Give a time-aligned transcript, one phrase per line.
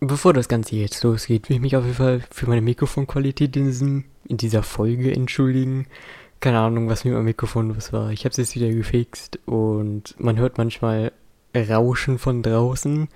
[0.00, 3.64] Bevor das Ganze jetzt losgeht, will ich mich auf jeden Fall für meine Mikrofonqualität in,
[3.64, 5.86] diesem, in dieser Folge entschuldigen.
[6.40, 8.10] Keine Ahnung, was mit meinem Mikrofon was war.
[8.10, 11.12] Ich habe es jetzt wieder gefixt und man hört manchmal
[11.54, 13.08] Rauschen von draußen,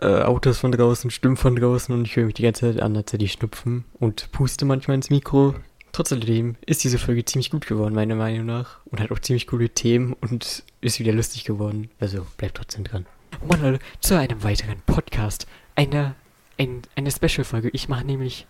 [0.00, 2.96] äh, Autos von draußen, Stimmen von draußen und ich höre mich die ganze Zeit an,
[2.96, 5.56] als hätte ich schnupfen und puste manchmal ins Mikro.
[5.90, 8.80] Trotzdem ist diese Folge ziemlich gut geworden, meiner Meinung nach.
[8.86, 11.88] Und hat auch ziemlich coole Themen und ist wieder lustig geworden.
[12.00, 13.06] Also bleibt trotzdem dran.
[13.48, 15.46] Moin Leute, zu einem weiteren Podcast.
[15.76, 16.14] Eine,
[16.58, 17.70] ein, eine Special-Folge.
[17.72, 18.46] Ich mache nämlich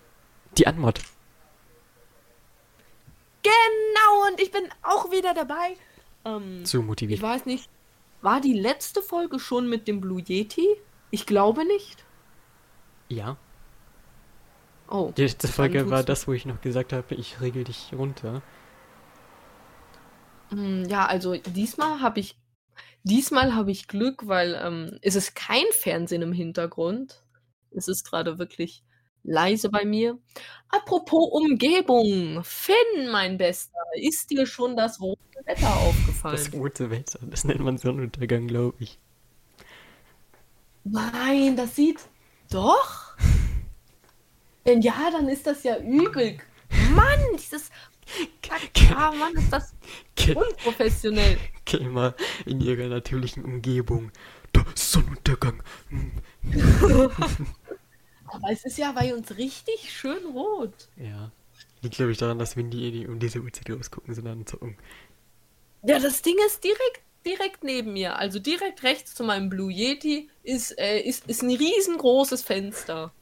[0.58, 1.00] die Anmod.
[3.42, 5.76] Genau, und ich bin auch wieder dabei.
[6.24, 7.18] Ähm, Zu motiviert.
[7.18, 7.68] ich weiß nicht,
[8.22, 10.66] war die letzte Folge schon mit dem Blue Yeti?
[11.10, 12.04] Ich glaube nicht.
[13.08, 13.36] Ja.
[14.88, 15.12] Oh.
[15.16, 18.42] Die letzte Folge war das, wo ich noch gesagt habe, ich regel dich runter.
[20.50, 22.36] Hm, Ja, also diesmal habe ich
[23.04, 27.22] diesmal habe ich Glück, weil ähm, es ist kein Fernsehen im Hintergrund.
[27.70, 28.82] Es ist gerade wirklich
[29.22, 30.18] leise bei mir.
[30.68, 36.36] Apropos Umgebung, Finn, mein Bester, ist dir schon das rote Wetter aufgefallen?
[36.36, 38.98] Das rote Wetter, das nennt man Sonnenuntergang, glaube ich.
[40.84, 42.00] Nein, das sieht
[42.50, 43.16] doch.
[44.64, 46.38] Wenn ja, dann ist das ja übel.
[46.94, 47.70] Mann, dieses
[48.94, 49.74] Ah, Mann, ist das
[50.34, 51.38] unprofessionell.
[51.64, 52.14] geh mal
[52.46, 54.12] in ihrer natürlichen Umgebung.
[54.54, 55.62] Der Sonnenuntergang.
[55.88, 56.12] Hm.
[58.26, 60.88] Aber es ist ja bei uns richtig schön rot.
[60.96, 61.32] Ja.
[61.82, 64.76] Liegt, glaube ich, daran, dass wir nie um diese Uhrzeit rausgucken, sondern zocken.
[65.82, 68.16] Ja, das Ding ist direkt, direkt neben mir.
[68.16, 73.12] Also direkt rechts zu meinem Blue Yeti ist, äh, ist, ist ein riesengroßes Fenster.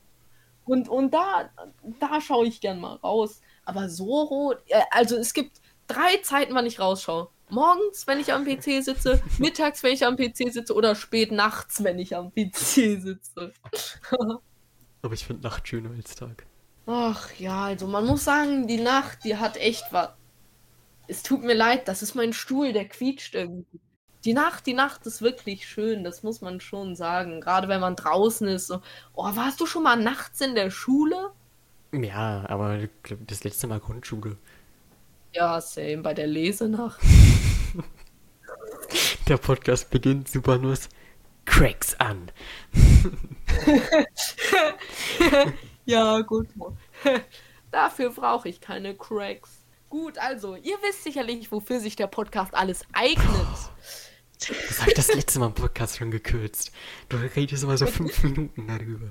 [0.64, 1.50] Und, und da,
[1.98, 3.40] da schaue ich gern mal raus.
[3.64, 4.58] Aber so rot.
[4.68, 7.28] Äh, also es gibt drei Zeiten, wann ich rausschaue.
[7.48, 11.84] Morgens, wenn ich am PC sitze, mittags, wenn ich am PC sitze oder spät nachts,
[11.84, 13.52] wenn ich am PC sitze.
[15.02, 16.46] Aber ich finde Nacht schöner als Tag.
[16.86, 20.10] Ach ja, also man muss sagen, die Nacht, die hat echt was.
[21.08, 23.80] Es tut mir leid, das ist mein Stuhl, der quietscht irgendwie.
[24.24, 27.40] Die Nacht, die Nacht ist wirklich schön, das muss man schon sagen.
[27.40, 28.68] Gerade wenn man draußen ist.
[28.68, 28.80] So.
[29.12, 31.32] Oh, warst du schon mal nachts in der Schule?
[31.92, 32.88] Ja, aber
[33.26, 34.38] das letzte Mal Grundschule.
[35.34, 37.00] Ja, same, bei der Lesenacht.
[39.28, 40.88] Der Podcast beginnt super Nuss.
[41.44, 42.30] Cracks an.
[45.86, 46.48] ja, gut.
[47.70, 49.50] Dafür brauche ich keine Cracks.
[49.88, 53.26] Gut, also, ihr wisst sicherlich, wofür sich der Podcast alles eignet.
[54.38, 56.72] Das habe ich das letzte Mal im Podcast schon gekürzt.
[57.08, 59.10] Du redest immer so fünf Minuten darüber.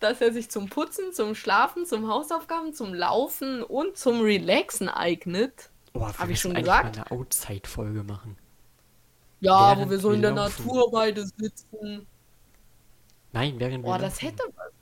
[0.00, 5.70] Dass er sich zum Putzen, zum Schlafen, zum Hausaufgaben, zum Laufen und zum Relaxen eignet.
[5.92, 6.96] Oh, wir Hab ich schon gesagt?
[6.96, 8.36] mal eine Outside-Folge machen.
[9.40, 10.64] Ja, Während wo wir so wir in der laufen.
[10.66, 12.06] Natur beide sitzen.
[13.32, 14.72] Nein, während wir Boah, das hätte was.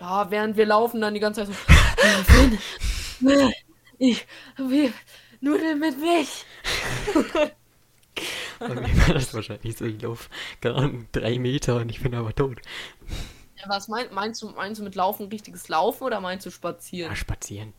[0.00, 2.02] Ja, während wir laufen, dann die ganze Zeit so.
[2.02, 3.50] "Äh, Finn, äh,
[3.98, 4.92] ich will
[5.40, 6.44] Nudeln mit Milch.
[8.58, 9.84] Bei mir war das wahrscheinlich so.
[9.84, 10.28] Ich laufe,
[10.60, 12.60] keine Ahnung, drei Meter und ich bin aber tot.
[13.66, 14.48] Was mein, meinst du?
[14.50, 17.10] Meinst du mit Laufen richtiges Laufen oder meinst du spazieren?
[17.12, 17.72] Ja, spazieren.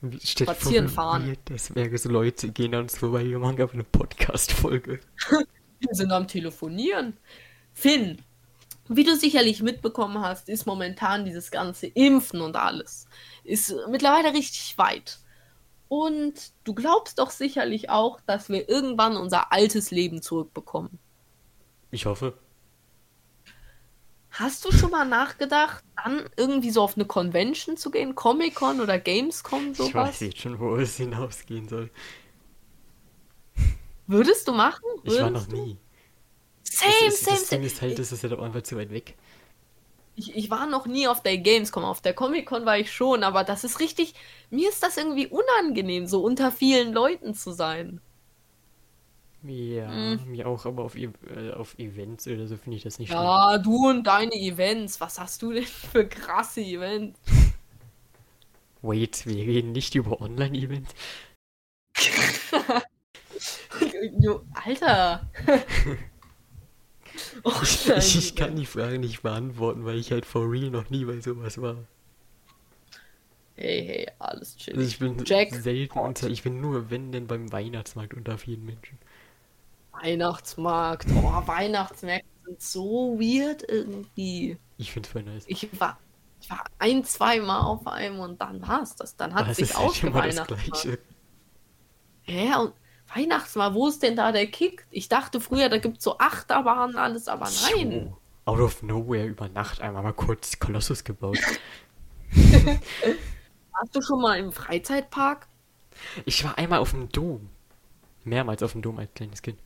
[0.00, 1.36] Wie- Stell dir Spazieren vor, fahren.
[1.44, 5.00] Das wäre so Leute gehen an uns vorbei, wir machen aber eine Podcast-Folge.
[5.78, 7.18] Wir sind am Telefonieren.
[7.74, 8.22] Finn,
[8.88, 13.06] wie du sicherlich mitbekommen hast, ist momentan dieses ganze Impfen und alles
[13.44, 15.18] ist mittlerweile richtig weit.
[15.88, 20.98] Und du glaubst doch sicherlich auch, dass wir irgendwann unser altes Leben zurückbekommen.
[21.90, 22.32] Ich hoffe.
[24.38, 28.14] Hast du schon mal nachgedacht, dann irgendwie so auf eine Convention zu gehen?
[28.14, 30.20] Comic-Con oder Gamescom, Ich weiß sowas?
[30.20, 31.90] jetzt schon, wo es hinausgehen soll.
[34.08, 34.82] Würdest du machen?
[35.04, 35.78] Ich war Würdest noch nie.
[36.64, 37.64] Same, das, ist, same, das Ding same.
[37.64, 39.16] ist halt, das ist halt auch einfach zu weit weg.
[40.14, 43.44] Ich, ich war noch nie auf der Gamescom, auf der Comic-Con war ich schon, aber
[43.44, 44.14] das ist richtig,
[44.50, 48.00] mir ist das irgendwie unangenehm, so unter vielen Leuten zu sein.
[49.48, 50.20] Ja, Mhm.
[50.26, 53.24] mir auch, aber auf, E- äh, auf Events oder so finde ich das nicht schlimm.
[53.24, 57.18] Ja, du und deine Events, was hast du denn für krasse Events?
[58.82, 60.94] Wait, wir reden nicht über Online-Events.
[64.66, 65.20] Alter.
[67.44, 71.04] oh, Ich, ich, kann die Frage nicht beantworten, weil ich halt for real noch nie
[71.04, 71.76] bei sowas war.
[73.56, 74.80] Hey, hey, alles Also chill.
[74.86, 78.98] ich bin Jack selten unter, ich bin nur, wenn denn beim Weihnachtsmarkt unter vielen Menschen.
[80.02, 84.58] Weihnachtsmarkt, oh, Weihnachtsmärkte sind so weird irgendwie.
[84.78, 85.44] Ich find's voll nice.
[85.46, 85.98] Ich war,
[86.40, 89.16] ich war ein, zwei Mal auf einem und dann war's das.
[89.16, 89.72] Dann hat es sich.
[89.72, 90.98] Gleiche.
[92.26, 92.72] Ja, und
[93.14, 94.86] Weihnachtsmarkt, wo ist denn da der Kick?
[94.90, 97.92] Ich dachte früher, da gibt's so Achterbahnen, alles, aber nein.
[97.92, 98.16] Jo.
[98.46, 101.38] out of nowhere über Nacht einmal mal kurz Kolossus gebaut.
[102.32, 105.46] Warst du schon mal im Freizeitpark?
[106.24, 107.48] Ich war einmal auf dem Dom.
[108.24, 109.58] Mehrmals auf dem Dom als kleines Kind.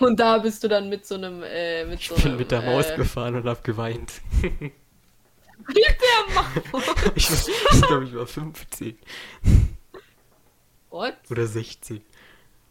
[0.00, 2.50] Und da bist du dann mit so einem, äh, mit Ich so bin einem, mit
[2.50, 4.20] der Maus äh, gefahren und hab geweint.
[4.42, 4.76] mit
[5.76, 6.84] der Maus.
[7.14, 8.98] Ich, ich glaube, ich war 15
[10.90, 11.14] What?
[11.30, 12.02] oder 16.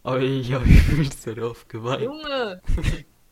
[0.02, 2.02] Aber ich habe übelst darauf geweint.
[2.02, 2.62] Junge,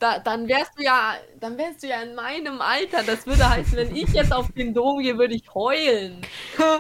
[0.00, 3.02] da, dann wärst du ja, dann wärst du ja in meinem Alter.
[3.04, 6.20] Das würde heißen, wenn ich jetzt auf den Dom gehe, würde ich heulen.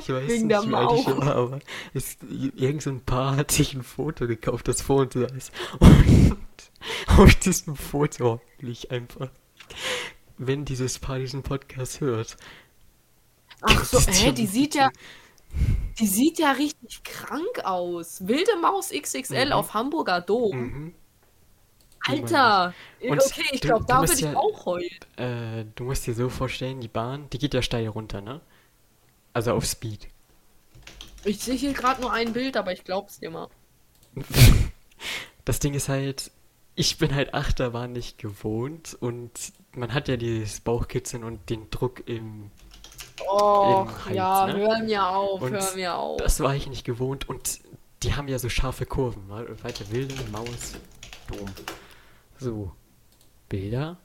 [0.00, 1.60] Ich weiß Wegen nicht, der ich war, aber
[1.94, 2.18] es,
[2.56, 5.52] irgend so ein Paar hat sich ein Foto gekauft, das vor uns saß.
[5.78, 6.36] Und
[7.06, 9.30] auf diesem Foto ich einfach,
[10.38, 12.36] wenn dieses Paar diesen Podcast hört.
[13.60, 14.90] Ach so, hä, die sieht ja,
[15.98, 18.26] die sieht ja richtig krank aus.
[18.26, 19.52] Wilde Maus XXL Mhm.
[19.52, 20.56] auf Hamburger Dom.
[20.56, 20.94] Mhm.
[22.06, 22.74] Alter.
[23.00, 24.90] Und okay, ich glaube, da würde ich ja- auch heulen.
[25.16, 28.42] Äh, du musst dir so vorstellen, die Bahn, die geht ja steil runter, ne?
[29.32, 30.08] Also auf Speed.
[31.24, 33.48] Ich sehe hier gerade nur ein Bild, aber ich glaub's dir mal.
[35.46, 36.30] Das Ding ist halt,
[36.76, 39.30] ich bin halt Achterbahn nicht gewohnt und
[39.72, 42.50] man hat ja dieses Bauchkitzeln und den Druck im
[43.28, 44.54] Oh, Im Hals, ja, ne?
[44.56, 46.16] hör mir auf, Und hör mir auf.
[46.20, 47.60] Das war ich nicht gewohnt und
[48.02, 49.28] die haben ja so scharfe Kurven.
[49.28, 50.74] Weiter Wilde, Maus,
[51.28, 51.48] Dom.
[52.38, 52.72] So.
[53.48, 53.98] Bilder?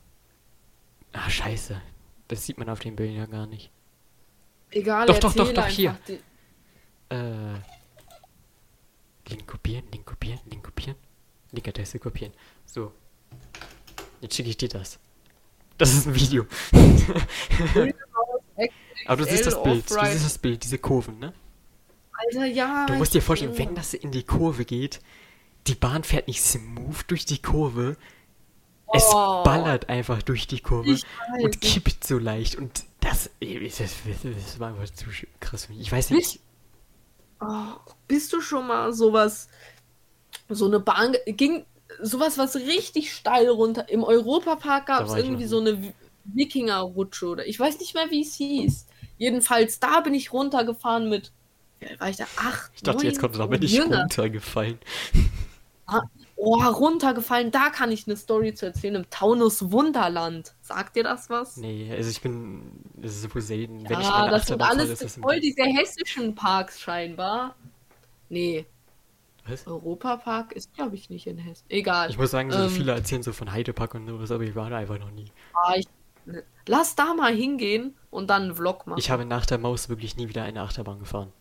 [1.12, 1.82] Ah, scheiße.
[2.28, 3.72] Das sieht man auf den Bildern ja gar nicht.
[4.70, 5.98] Egal, Doch, doch, doch, doch, hier.
[6.08, 6.20] die-
[7.10, 7.56] Äh.
[9.28, 10.96] Link kopieren, Link kopieren, Link kopieren.
[11.52, 12.34] Link-Adresse kopieren.
[12.66, 12.92] So.
[14.22, 15.00] Jetzt schicke ich dir das.
[15.78, 16.46] Das ist ein Video.
[19.06, 19.90] Aber du siehst das Bild.
[19.90, 21.34] Du siehst das Bild, diese Kurven, ne?
[22.14, 22.86] Alter, ja.
[22.86, 25.00] Du musst dir vorstellen, wenn das in die Kurve geht,
[25.68, 27.96] die Bahn fährt nicht smooth durch die Kurve.
[28.92, 29.44] Es Oh.
[29.44, 30.98] ballert einfach durch die Kurve
[31.42, 32.56] und kippt so leicht.
[32.56, 33.78] Und das, das,
[34.24, 35.06] das, war einfach zu
[35.40, 35.82] krass für mich.
[35.82, 36.40] Ich weiß nicht.
[37.40, 37.76] Oh,
[38.08, 39.48] bist du schon mal sowas,
[40.50, 41.66] so eine Bahn, ging
[42.02, 45.94] sowas, was richtig steil runter, im Europapark gab es ich irgendwie noch so eine Wi-
[46.26, 48.86] Wikingerrutsche oder ich weiß nicht mehr, wie es hieß.
[49.18, 51.32] Jedenfalls, da bin ich runtergefahren mit,
[52.00, 52.26] war ich da?
[52.38, 54.02] Acht, Ich dachte, jetzt kommt es aber und nicht jünger.
[54.02, 54.80] runtergefallen.
[56.42, 60.54] Oh, runtergefallen, da kann ich eine Story zu erzählen, im Taunus Wunderland.
[60.62, 61.58] Sagt dir das was?
[61.58, 62.62] Nee, also ich bin.
[62.96, 63.90] Das ist so selten.
[63.90, 67.56] Wenn ich Ja, meine das sind alles voll diese hessischen Parks scheinbar.
[68.30, 68.66] Nee,
[69.50, 69.68] Was?
[69.68, 71.66] Europapark ist, glaube ich, nicht in Hessen.
[71.70, 72.10] Egal.
[72.10, 74.70] Ich muss sagen, so Ähm, viele erzählen so von Heidepark und sowas, aber ich war
[74.70, 75.32] da einfach noch nie.
[75.54, 75.88] Ah, ich,
[76.68, 79.00] lass da mal hingehen und dann einen Vlog machen.
[79.00, 81.32] Ich habe nach der Maus wirklich nie wieder eine Achterbahn gefahren.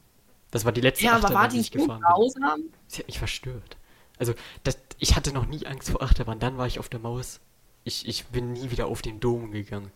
[0.51, 2.09] Das war die letzte ja, aber Achterbahn, war die die ich gefahren bin.
[2.09, 2.61] grausam?
[2.87, 3.77] Sie hat mich verstört.
[4.19, 4.35] Also,
[4.65, 6.39] das, ich hatte noch nie Angst vor Achterbahn.
[6.39, 7.41] Dann war ich auf der Maus.
[7.85, 9.93] Ich, ich bin nie wieder auf den Dom gegangen.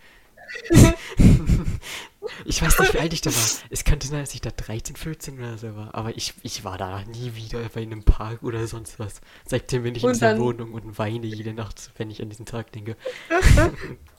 [2.45, 3.49] ich weiß nicht, wie alt ich da war.
[3.71, 5.95] Es könnte sein, dass ich da 13, 14 oder so war.
[5.95, 9.21] Aber ich, ich war da nie wieder bei einem Park oder sonst was.
[9.47, 12.73] Seitdem bin ich in dieser Wohnung und weine jede Nacht, wenn ich an diesen Tag
[12.73, 12.97] denke.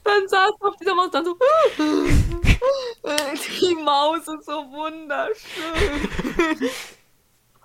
[0.03, 1.37] Dann saß du auf dieser Maus dann so.
[3.61, 6.69] Die Maus ist so wunderschön.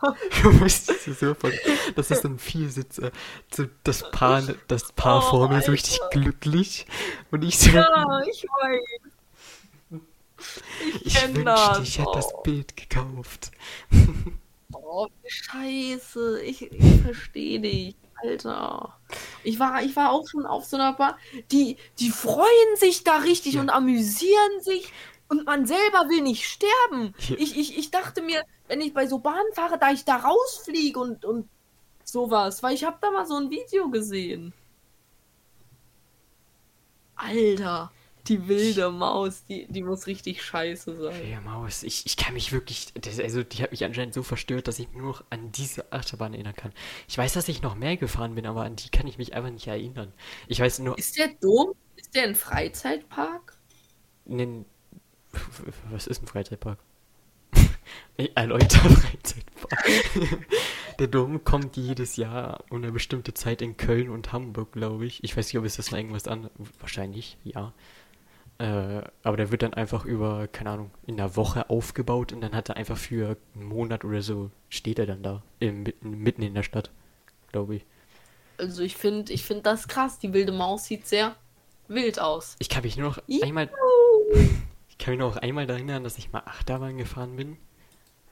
[0.43, 1.53] Du musst dir so von,
[1.97, 3.11] das ist ein Viersitzer.
[3.53, 6.87] So das Paar, das Paar Oh, vor mir so richtig glücklich.
[7.31, 10.03] Und ich so, Ja, ich weiß.
[11.05, 11.35] Ich, ich das.
[11.35, 12.43] wünschte, ich hätte das Oh.
[12.43, 13.50] Bild gekauft.
[14.73, 16.43] Oh, scheiße.
[16.43, 17.97] Ich, ich verstehe dich.
[18.21, 18.99] Alter.
[19.45, 21.17] Ich war, ich war auch schon auf so einer Bar.
[21.52, 23.61] Die, die freuen sich da richtig Ja.
[23.61, 24.93] und amüsieren sich.
[25.28, 27.14] Und man selber will nicht sterben.
[27.37, 30.99] Ich, ich, ich dachte mir, wenn ich bei so Bahnen fahre, da ich da rausfliege
[30.99, 31.49] und, und
[32.04, 32.62] sowas.
[32.62, 34.54] Weil ich habe da mal so ein Video gesehen.
[37.16, 37.92] Alter.
[38.26, 41.28] Die wilde Maus, die, die muss richtig scheiße sein.
[41.30, 44.68] Ja, Maus, ich, ich kann mich wirklich, das, also die hat mich anscheinend so verstört,
[44.68, 46.73] dass ich nur noch an diese Achterbahn erinnern kann.
[47.08, 49.50] Ich weiß, dass ich noch mehr gefahren bin, aber an die kann ich mich einfach
[49.50, 50.12] nicht erinnern.
[50.47, 51.73] Ich weiß nur, Ist der Dom?
[51.97, 53.56] Ist der ein Freizeitpark?
[54.26, 54.66] nen,
[55.90, 56.78] was ist ein Freizeitpark?
[58.18, 59.85] Ein erläuter Freizeitpark.
[60.99, 65.23] Der Dom kommt jedes Jahr um eine bestimmte Zeit in Köln und Hamburg, glaube ich.
[65.23, 67.73] Ich weiß nicht, ob es das noch irgendwas an, wahrscheinlich, ja.
[68.58, 72.52] Äh, aber der wird dann einfach über, keine Ahnung, in einer Woche aufgebaut und dann
[72.52, 76.54] hat er einfach für einen Monat oder so, steht er dann da, im, mitten, in
[76.54, 76.90] der Stadt,
[77.52, 77.87] glaube ich.
[78.58, 80.18] Also ich finde ich find das krass.
[80.18, 81.37] Die wilde Maus sieht sehr
[81.87, 82.56] wild aus.
[82.58, 83.44] Ich kann mich nur noch Juhu.
[83.44, 83.70] einmal,
[84.99, 87.57] ich kann mich noch einmal daran erinnern, dass ich mal Achterbahn gefahren bin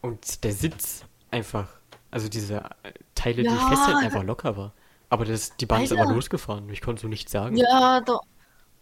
[0.02, 1.68] und der Sitz einfach,
[2.10, 3.68] also diese äh, Teile, die ich Ja.
[3.68, 4.72] festhalten, einfach locker war.
[5.08, 6.02] Aber das, die Bahn ist Alter.
[6.04, 6.68] aber losgefahren.
[6.70, 7.56] Ich konnte so nichts sagen.
[7.56, 8.22] Ja, doch.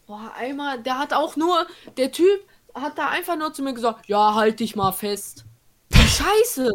[0.07, 1.67] Boah, einmal, der hat auch nur,
[1.99, 2.41] der Typ
[2.75, 5.45] hat da einfach nur zu mir gesagt, ja, halt dich mal fest.
[5.93, 6.73] Scheiße.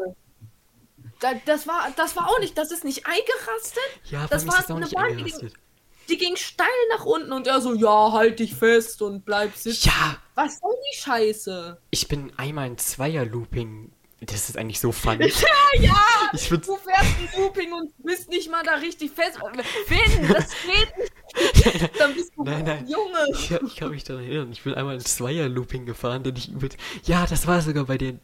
[1.19, 3.83] Da, das war, das war auch nicht, das ist nicht eingerastet.
[4.05, 5.53] Ja, das ist war das auch eine nicht Bahn, die eingerastet.
[5.53, 5.68] Die
[6.17, 9.89] ging steil nach unten und er so, ja, halt dich fest und bleib sitzen.
[9.89, 11.77] Ja, Was soll die Scheiße?
[11.91, 13.91] ich bin einmal in Zweier-Looping.
[14.21, 15.31] Das ist eigentlich so funny.
[15.41, 16.01] Ja, ja,
[16.33, 19.39] Ich würde du fährst ein Looping und bist nicht mal da richtig fest.
[19.85, 21.89] Finn, das geht nicht.
[21.99, 22.87] Dann bist du Nein, nein.
[22.87, 23.25] Junge.
[23.33, 26.69] Ich, ich kann mich daran erinnern, ich bin einmal in Zweier-Looping gefahren, denn ich übel.
[27.05, 28.19] Ja, das war sogar bei den.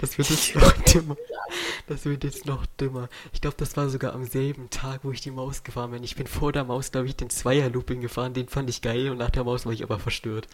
[0.00, 1.16] Das wird jetzt noch dümmer.
[1.86, 3.08] Das wird jetzt noch dümmer.
[3.32, 6.02] Ich glaube, das war sogar am selben Tag, wo ich die Maus gefahren bin.
[6.04, 8.34] Ich bin vor der Maus, glaube ich, den Zweier-Looping gefahren.
[8.34, 10.48] Den fand ich geil und nach der Maus war ich aber verstört.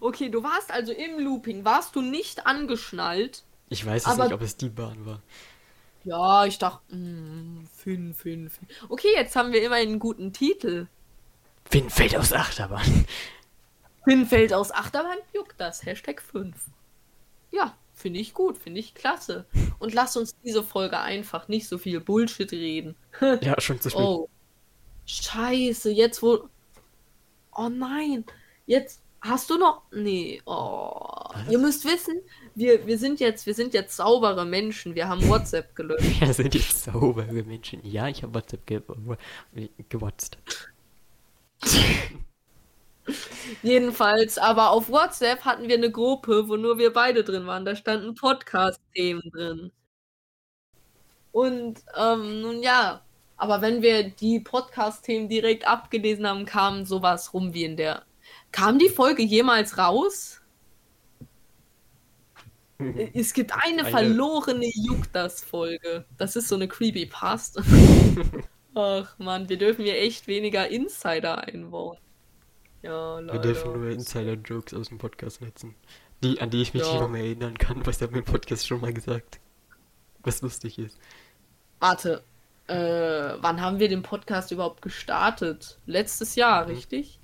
[0.00, 1.64] Okay, du warst also im Looping.
[1.64, 3.42] Warst du nicht angeschnallt?
[3.68, 5.20] Ich weiß es nicht, ob es die Bahn war.
[6.04, 8.68] Ja, ich dachte, mm, Finn, Finn, Finn.
[8.88, 10.86] Okay, jetzt haben wir immerhin einen guten Titel.
[11.68, 13.06] Finn fällt aus Achterbahn.
[14.26, 15.84] Fällt aus Achterbahn, juckt das.
[15.84, 16.54] Hashtag 5.
[17.50, 19.44] Ja, finde ich gut, finde ich klasse.
[19.78, 22.96] Und lass uns diese Folge einfach nicht so viel Bullshit reden.
[23.42, 24.00] Ja, schon zu spät.
[24.00, 24.28] Oh.
[25.06, 26.48] Scheiße, jetzt wo.
[27.56, 28.24] Oh nein.
[28.66, 29.82] Jetzt hast du noch.
[29.90, 30.42] Nee.
[30.46, 31.30] Oh.
[31.50, 32.20] Ihr müsst wissen,
[32.54, 34.94] wir, wir sind jetzt, wir sind jetzt saubere Menschen.
[34.94, 36.20] Wir haben WhatsApp gelöscht.
[36.20, 37.84] Wir sind jetzt saubere Menschen.
[37.84, 38.82] Ja, ich habe WhatsApp ge
[39.88, 40.38] gewatzt.
[43.62, 47.64] Jedenfalls, aber auf WhatsApp hatten wir eine Gruppe, wo nur wir beide drin waren.
[47.64, 49.72] Da standen Podcast-Themen drin.
[51.32, 53.02] Und ähm, nun ja,
[53.36, 58.04] aber wenn wir die Podcast-Themen direkt abgelesen haben, kam sowas rum wie in der.
[58.52, 60.40] Kam die Folge jemals raus?
[63.12, 66.04] Es gibt eine, Eine- verlorene Juckt das Folge.
[66.16, 67.62] Das ist so eine Creepypasta.
[68.74, 71.98] Ach man, wir dürfen hier echt weniger Insider einbauen.
[72.82, 73.38] Ja, Wir leider.
[73.40, 75.74] dürfen nur Insider-Jokes aus dem Podcast nutzen.
[76.22, 76.92] Die, an die ich mich Ja.
[76.92, 79.40] nicht noch mehr erinnern kann, was der mir im Podcast schon mal gesagt.
[80.22, 80.98] Was lustig ist.
[81.80, 82.22] Warte,
[82.66, 82.74] äh,
[83.40, 85.78] wann haben wir den Podcast überhaupt gestartet?
[85.86, 86.70] Letztes Jahr, Mhm.
[86.74, 87.18] richtig?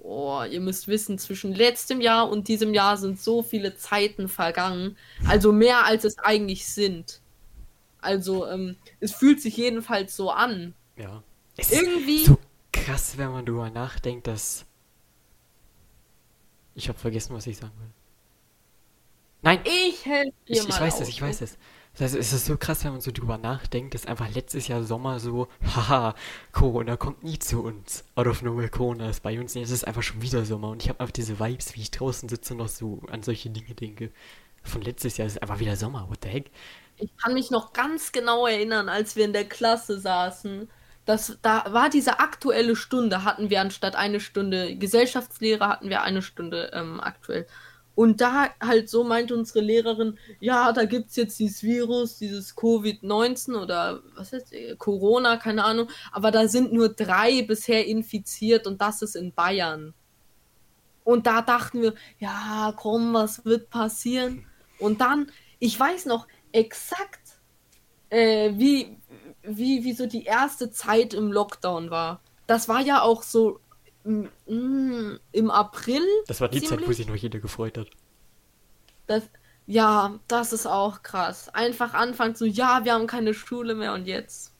[0.00, 4.96] Oh, ihr müsst wissen, zwischen letztem Jahr und diesem Jahr sind so viele Zeiten vergangen.
[5.26, 7.20] Also mehr als es eigentlich sind.
[8.00, 10.74] Also, ähm, es fühlt sich jedenfalls so an.
[10.96, 11.22] Ja.
[11.56, 12.24] Es Irgendwie.
[12.24, 12.38] so
[12.88, 14.64] krass, wenn man drüber nachdenkt, dass.
[16.74, 17.90] Ich habe vergessen, was ich sagen will.
[19.42, 21.00] Nein, Ich helfe dir ich, mal ich weiß aus.
[21.02, 21.58] es, ich weiß es.
[21.92, 24.84] Das heißt, es ist so krass, wenn man so drüber nachdenkt, dass einfach letztes Jahr
[24.84, 26.14] Sommer so, haha,
[26.52, 28.04] Corona kommt nie zu uns.
[28.14, 29.54] Out of nowhere Corona ist bei uns.
[29.54, 31.90] Jetzt ist es einfach schon wieder Sommer und ich habe einfach diese Vibes, wie ich
[31.90, 34.10] draußen sitze und noch so an solche Dinge denke.
[34.62, 36.50] Von letztes Jahr ist es einfach wieder Sommer, what the heck?
[36.96, 40.68] Ich kann mich noch ganz genau erinnern, als wir in der Klasse saßen.
[41.08, 46.20] Das, da war diese aktuelle Stunde, hatten wir anstatt eine Stunde Gesellschaftslehre, hatten wir eine
[46.20, 47.46] Stunde ähm, aktuell.
[47.94, 53.56] Und da halt so meinte unsere Lehrerin, ja, da gibt's jetzt dieses Virus, dieses Covid-19
[53.56, 58.82] oder was ist, äh, Corona, keine Ahnung, aber da sind nur drei bisher infiziert und
[58.82, 59.94] das ist in Bayern.
[61.04, 64.44] Und da dachten wir, ja, komm, was wird passieren?
[64.78, 67.40] Und dann, ich weiß noch exakt,
[68.10, 68.97] äh, wie,
[69.48, 72.20] wie, wie so die erste Zeit im Lockdown war.
[72.46, 73.60] Das war ja auch so
[74.04, 76.02] mm, im April.
[76.26, 76.96] Das war die Zeit, wo Ziemlich.
[76.96, 77.88] sich noch jeder gefreut hat.
[79.06, 79.24] Das,
[79.66, 81.48] ja, das ist auch krass.
[81.50, 84.54] Einfach anfangen so, ja, wir haben keine Schule mehr und jetzt.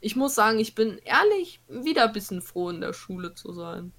[0.00, 3.92] Ich muss sagen, ich bin ehrlich wieder ein bisschen froh, in der Schule zu sein.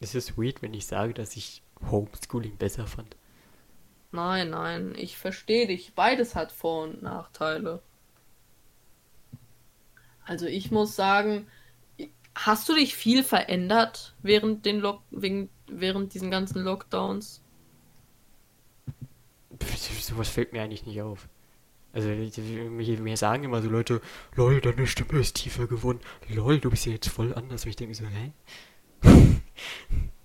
[0.00, 3.16] Es ist weird, wenn ich sage, dass ich Homeschooling besser fand.
[4.12, 5.94] Nein, nein, ich verstehe dich.
[5.94, 7.82] Beides hat Vor- und Nachteile.
[10.24, 11.46] Also ich muss sagen,
[12.34, 17.42] hast du dich viel verändert während den Lock wegen, während diesen ganzen Lockdowns?
[19.58, 21.28] Pff, Sowas fällt mir eigentlich nicht auf.
[21.94, 24.00] Also, mir, sagen immer so Leute,
[24.34, 26.00] lol, deine Stimme ist tiefer geworden.
[26.28, 27.64] Lol, du bist ja jetzt voll anders.
[27.64, 28.32] Und ich denke so, hä?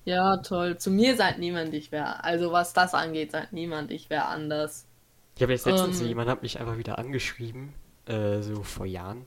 [0.07, 0.77] Ja, toll.
[0.77, 2.23] Zu mir sagt niemand, ich wäre.
[2.23, 4.85] Also was das angeht, sagt niemand, ich wäre anders.
[5.35, 6.07] Ich habe jetzt letztens, Ähm.
[6.07, 7.73] jemand hat mich einfach wieder angeschrieben,
[8.05, 9.25] äh, so vor Jahren.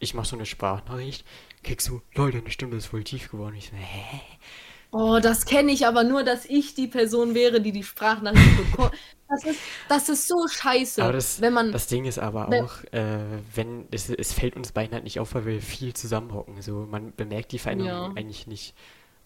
[0.00, 1.24] Ich mache so eine Sprachnachricht,
[1.62, 3.54] kriegst du, lol, deine Stimme ist voll tief geworden.
[3.56, 4.20] Ich so, hä?
[4.90, 8.92] Oh, das kenne ich aber nur, dass ich die Person wäre, die die Sprachnachricht bekommt.
[9.28, 11.02] Das ist, das ist so scheiße.
[11.02, 13.18] Aber das, wenn man, das Ding ist aber wenn- auch, äh,
[13.54, 16.60] wenn, es, es fällt uns beiden halt nicht auf, weil wir viel zusammenhocken.
[16.62, 18.12] So, man bemerkt die Veränderung Ja.
[18.16, 18.74] eigentlich nicht.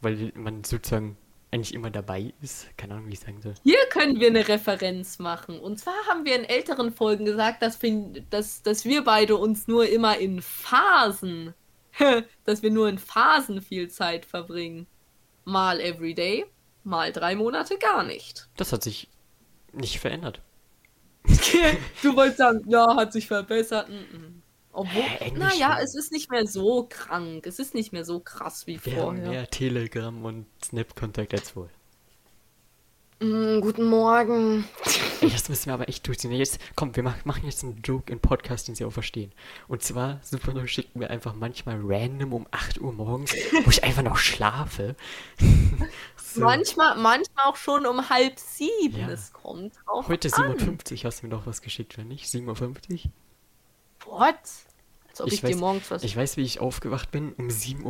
[0.00, 1.16] Weil man sozusagen
[1.50, 2.66] eigentlich immer dabei ist.
[2.76, 3.54] Keine Ahnung, wie ich sagen soll.
[3.62, 5.58] Hier können wir eine Referenz machen.
[5.58, 9.66] Und zwar haben wir in älteren Folgen gesagt, dass wir, dass, dass wir beide uns
[9.66, 11.54] nur immer in Phasen,
[12.44, 14.86] dass wir nur in Phasen viel Zeit verbringen.
[15.44, 16.46] Mal everyday,
[16.84, 18.48] mal drei Monate gar nicht.
[18.56, 19.08] Das hat sich
[19.72, 20.40] nicht verändert.
[22.02, 23.88] du wolltest sagen, ja, hat sich verbessert.
[23.88, 24.39] Mm -mm.
[24.80, 27.46] Obwohl, Englisch naja, es ist nicht mehr so krank.
[27.46, 29.28] Es ist nicht mehr so krass wie Wir haben vorher.
[29.28, 31.68] mehr Telegram und Snap-Kontakt als wohl.
[33.22, 34.64] Mm, guten Morgen.
[35.20, 36.32] Ey, das müssen wir aber echt durchziehen.
[36.32, 39.32] Jetzt, komm, wir mach, machen jetzt einen Joke im Podcast, den sie auch verstehen.
[39.68, 43.34] Und zwar, Supernova schickt mir einfach manchmal random um 8 Uhr morgens,
[43.64, 44.96] wo ich einfach noch schlafe.
[46.16, 49.00] so, Manchmal, manchmal auch schon um halb sieben.
[49.00, 49.10] Ja.
[49.10, 50.56] Es kommt auch heute an.
[50.56, 52.24] 7.50 Uhr hast du mir doch was geschickt, oder nicht?
[52.24, 53.10] 7.50 Uhr?
[54.06, 54.36] What?
[55.20, 56.02] Als ob ich, Ich dir weiß- morgens was...
[56.04, 57.84] Ich weiß, wie ich aufgewacht bin, um 7.50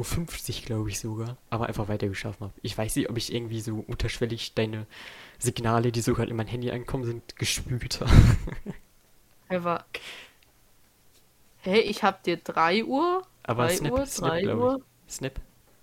[0.60, 2.52] Uhr, glaube ich sogar, aber einfach weiter geschlafen habe.
[2.62, 4.86] Ich weiß nicht, ob ich irgendwie so unterschwellig deine
[5.38, 8.10] Signale, die so gerade in mein Handy ankommen sind, gespült habe.
[9.48, 9.84] Ever.
[11.62, 14.80] Hey, ich hab dir 3 Uhr, Aber 3 Snap, Uhr, Snap, 3 glaube Uhr.
[15.06, 15.12] ich.
[15.14, 15.40] Snap?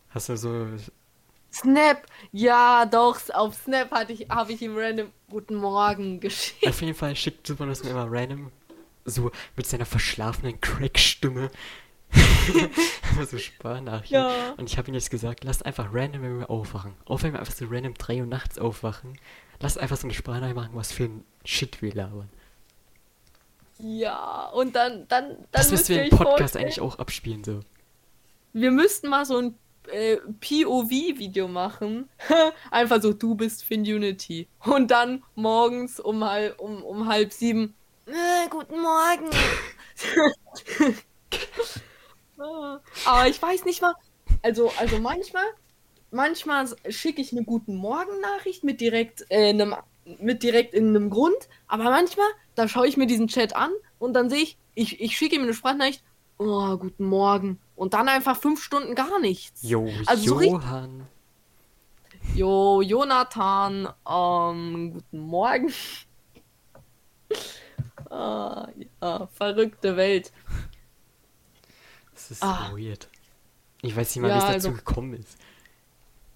[0.10, 0.66] Hast du so
[1.54, 2.02] Snap!
[2.32, 6.68] Ja, doch, auf Snap hatte ich, habe ich ihm random Guten Morgen geschickt.
[6.68, 8.52] Auf jeden Fall schickt Supernos mir immer random,
[9.08, 11.50] so mit seiner verschlafenen Crack-Stimme,
[13.30, 14.16] so Sparnachrichten.
[14.18, 14.54] Ja.
[14.58, 16.94] Und ich habe ihm jetzt gesagt, lasst einfach random, wenn wir aufwachen.
[17.06, 19.18] Auch wenn wir einfach so random 3 Uhr nachts aufwachen,
[19.60, 22.30] lasst einfach so eine Sprachnachricht machen, was für ein Shit wir labern.
[23.80, 27.60] Ja, und dann, dann, dann Das müssen wir im Podcast vorstellen, eigentlich auch abspielen, so.
[28.54, 29.56] Wir müssten mal so ein
[29.92, 32.10] äh, POV-Video machen.
[32.72, 34.48] Einfach so, du bist Finunity.
[34.66, 37.76] Und dann morgens um halb, um, um halb sieben.
[38.08, 39.30] Äh, guten Morgen.
[42.40, 43.94] Ah, Aber ich weiß nicht mal.
[44.44, 45.44] Also, also manchmal,
[46.12, 49.76] manchmal schicke ich eine guten Morgen-Nachricht mit direkt, äh, einem,
[50.20, 51.36] mit direkt in einem Grund.
[51.68, 55.18] Aber manchmal, da schaue ich mir diesen Chat an und dann sehe ich, ich, ich
[55.18, 56.02] schicke ihm eine Sprachnachricht.
[56.38, 57.60] Oh, guten Morgen.
[57.76, 59.64] Und dann einfach fünf Stunden gar nichts.
[59.64, 61.08] Jo, Also so Johann.
[62.36, 65.74] Jo, Jonathan, ähm, guten Morgen.
[68.10, 68.68] Ah,
[69.02, 70.32] ja, verrückte Welt.
[72.14, 72.72] Das ist Ah.
[72.74, 73.08] weird.
[73.82, 75.38] Ich weiß nicht mal, Ja, wie es dazu also- gekommen ist.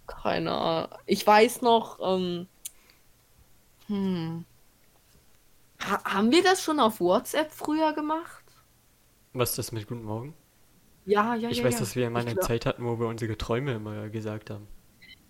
[0.08, 0.90] Keine Ahnung.
[1.06, 2.48] Ich weiß noch, ähm,
[3.88, 4.46] hm.
[5.84, 8.44] Ha haben wir das schon auf WhatsApp früher gemacht?
[9.34, 10.36] Was ist das mit Guten Morgen?
[11.06, 11.64] Ja, ja, Ich ja.
[11.64, 11.80] weiß, ja.
[11.80, 14.68] dass wir mal Ich eine Zeit hatten, wo wir unsere Träume immer gesagt haben.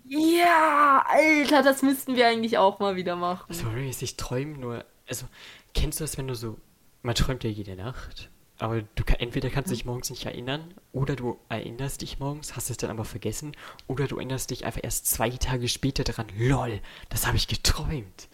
[0.06, 3.54] Ja, Alter, das müssten wir eigentlich auch mal wieder machen.
[3.54, 4.84] Sorry, ich träume nur.
[5.08, 5.28] Also,
[5.74, 6.58] kennst du das, wenn du so.
[7.04, 8.30] Man träumt ja jede Nacht.
[8.60, 12.56] Aber du kann, entweder kannst du dich morgens nicht erinnern, oder du erinnerst dich morgens,
[12.56, 13.54] hast es dann aber vergessen,
[13.88, 16.28] oder du erinnerst dich einfach erst zwei Tage später daran.
[16.38, 16.80] Lol,
[17.10, 18.28] das habe ich geträumt.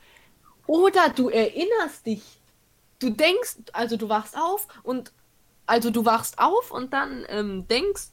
[0.66, 2.24] Oder du erinnerst dich.
[3.00, 5.14] Du denkst, also du wachst auf und
[5.66, 8.08] also du wachst auf und dann ähm, denkst,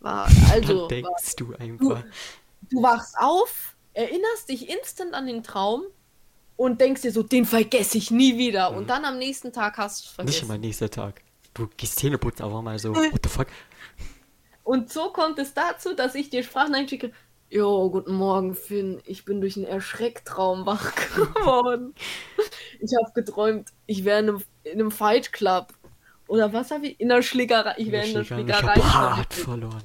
[0.00, 2.02] war, also Dann denkst du einfach.
[2.70, 5.84] du wachst auf, erinnerst dich instant an den Traum
[6.62, 8.70] und denkst dir so, den vergesse ich nie wieder.
[8.72, 10.24] Und dann am nächsten Tag hast du es Mhm.
[10.26, 10.48] Nicht vergessen.
[10.48, 11.22] mal nächster Tag.
[11.54, 13.48] Du gehst Zähne putzen, aber mal so, what the fuck?
[14.62, 17.12] Und so kommt es dazu, dass ich dir Sprachnachrichten schicke.
[17.50, 19.02] Jo, guten Morgen, Finn.
[19.06, 21.94] Ich bin durch einen Erschrecktraum wach geworden.
[22.80, 25.72] ich habe geträumt, ich wäre in einem, in einem Fight Club.
[26.28, 27.00] Oder was habe ich?
[27.00, 27.74] In einer Schlägerei.
[27.76, 28.74] Ich wäre in einer Ich hab Schlägerei.
[28.80, 29.82] hart verloren.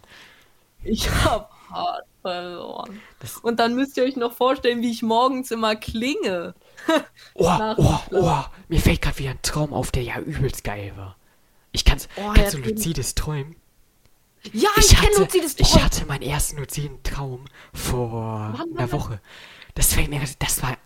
[0.83, 3.01] Ich habe hart verloren.
[3.19, 6.53] Das, Und dann müsst ihr euch noch vorstellen, wie ich morgens immer klinge.
[7.33, 10.93] Oh, Nach- oh, oh, mir fällt gerade wieder ein Traum auf, der ja übelst geil
[10.95, 11.15] war.
[11.71, 13.55] Ich kann's, Oh, kannst du luzides träumen?
[14.53, 15.85] Ja, ich, kenne hatte, luzides ich Träumen.
[15.85, 18.91] hatte meinen ersten luziden Traum vor war einer?
[18.91, 19.19] Woche.
[19.75, 20.77] Das fällt mir, das war,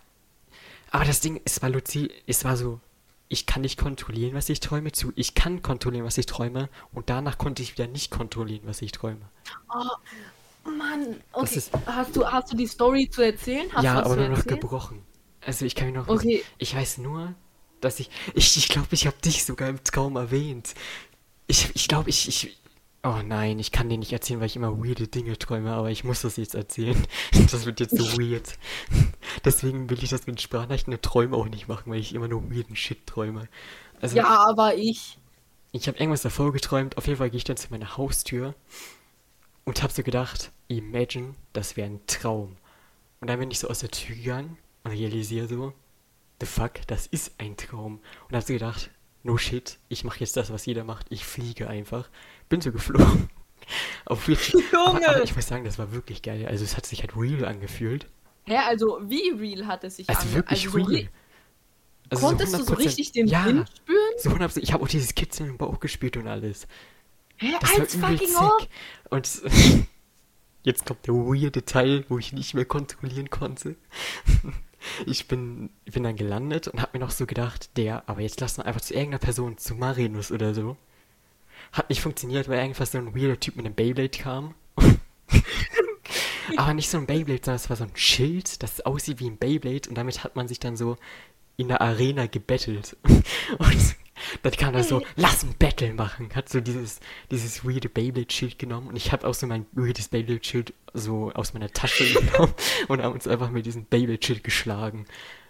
[0.90, 2.80] aber das Ding, es war luzid, es war so,
[3.28, 7.08] ich kann nicht kontrollieren, was ich träume, zu, ich kann kontrollieren, was ich träume, und
[7.08, 9.20] danach konnte ich wieder nicht kontrollieren, was ich träume.
[10.64, 11.54] Mann, okay.
[11.56, 13.66] ist- hast, du, hast du die Story zu erzählen?
[13.72, 15.02] Hast ja, aber nur noch gebrochen.
[15.44, 16.42] Also ich kann mich noch, Okay.
[16.58, 17.34] ich weiß nur,
[17.80, 20.74] dass ich, ich, ich glaube, ich habe dich sogar im Traum erwähnt.
[21.48, 22.56] Ich, ich glaube, ich, ich,
[23.02, 26.04] oh nein, ich kann dir nicht erzählen, weil ich immer weirde Dinge träume, aber ich
[26.04, 26.96] muss das jetzt erzählen.
[27.50, 28.56] Das wird jetzt so weird.
[29.44, 32.50] Deswegen will ich das mit Sprachnachrichten und Träumen auch nicht machen, weil ich immer nur
[32.50, 33.48] weirden Shit träume.
[34.00, 35.18] Also, Ja, aber ich.
[35.72, 36.96] ich habe irgendwas davor geträumt.
[36.98, 38.54] Auf jeden Fall gehe ich dann zu meiner Haustür
[39.64, 42.56] und habe so gedacht, imagine, das wäre ein Traum.
[43.20, 45.72] Und dann bin ich so aus der Tür gegangen realisiere so,
[46.40, 48.00] the fuck, das ist ein Traum.
[48.28, 48.90] Und habe so gedacht,
[49.22, 51.06] no shit, ich mache jetzt das, was jeder macht.
[51.10, 52.08] Ich fliege einfach.
[52.48, 53.28] Bin so geflogen.
[54.06, 54.54] Auf Twitch.
[54.74, 55.08] Aber, Junge!
[55.08, 56.46] aber ich muss sagen, das war wirklich geil.
[56.46, 58.08] Also es hat sich halt real angefühlt.
[58.44, 61.08] Hä, also wie real hat es sich Also ange- wirklich also so real.
[62.10, 62.78] Also Konntest du so 100%.
[62.78, 63.98] richtig den ja, Wind spüren?
[64.18, 64.58] So 100%.
[64.62, 66.66] Ich habe auch dieses Kitzeln im Bauch gespürt und alles.
[67.36, 68.68] Hä, Das als fucking sick.
[69.10, 69.42] Und
[70.64, 73.76] jetzt kommt der weirde Teil, wo ich nicht mehr kontrollieren konnte.
[75.06, 78.58] Ich bin, bin dann gelandet und hab mir noch so gedacht, der, aber jetzt lass
[78.58, 80.76] mal einfach zu irgendeiner Person, zu Marinus oder so.
[81.72, 84.54] Hat nicht funktioniert, weil irgendwas so ein weirder Typ mit einem Beyblade kam.
[86.56, 89.38] aber nicht so ein Beyblade, sondern es war so ein Schild, das aussieht wie ein
[89.38, 90.96] Beyblade und damit hat man sich dann so
[91.56, 92.96] in der Arena gebettelt.
[93.58, 93.96] Und
[94.42, 96.30] dann kam er so, lass ein Battle machen.
[96.34, 100.74] Hat so dieses, dieses weirde Beyblade-Schild genommen und ich habe auch so mein weirdes Beyblade-Schild
[100.94, 102.54] so aus meiner Tasche genommen
[102.88, 105.06] und haben uns einfach mit diesem Beyblade-Schild geschlagen.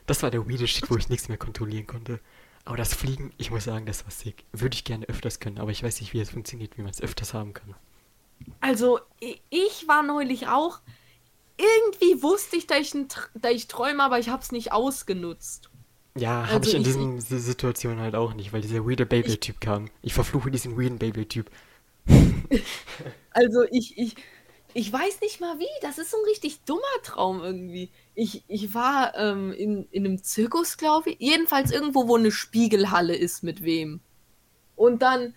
[0.07, 2.21] Das war der weirde Shit, wo ich nichts mehr kontrollieren konnte.
[2.65, 4.45] Aber das Fliegen, ich muss sagen, das war sick.
[4.53, 7.01] Würde ich gerne öfters können, aber ich weiß nicht, wie es funktioniert, wie man es
[7.01, 7.75] öfters haben kann.
[8.61, 10.81] Also, ich war neulich auch.
[11.57, 15.71] Irgendwie wusste ich, dass ich, ein dass ich träume, aber ich habe es nicht ausgenutzt.
[16.17, 19.07] Ja, habe Also ich in ich- diesen Si- Situationen halt auch nicht, weil dieser weirde
[19.07, 19.89] Beyblade-Typ kam.
[20.03, 21.51] Ich verfluche diesen weirden Beyblade-Typ.
[23.31, 24.15] Also, ich, ich,
[24.75, 25.65] ich weiß nicht mal wie.
[25.81, 27.91] Das ist so ein richtig dummer Traum irgendwie.
[28.15, 31.17] Ich, ich war ähm, in, in einem Zirkus, glaube ich.
[31.19, 34.01] Jedenfalls irgendwo, wo eine Spiegelhalle ist mit wem.
[34.77, 35.35] Und dann,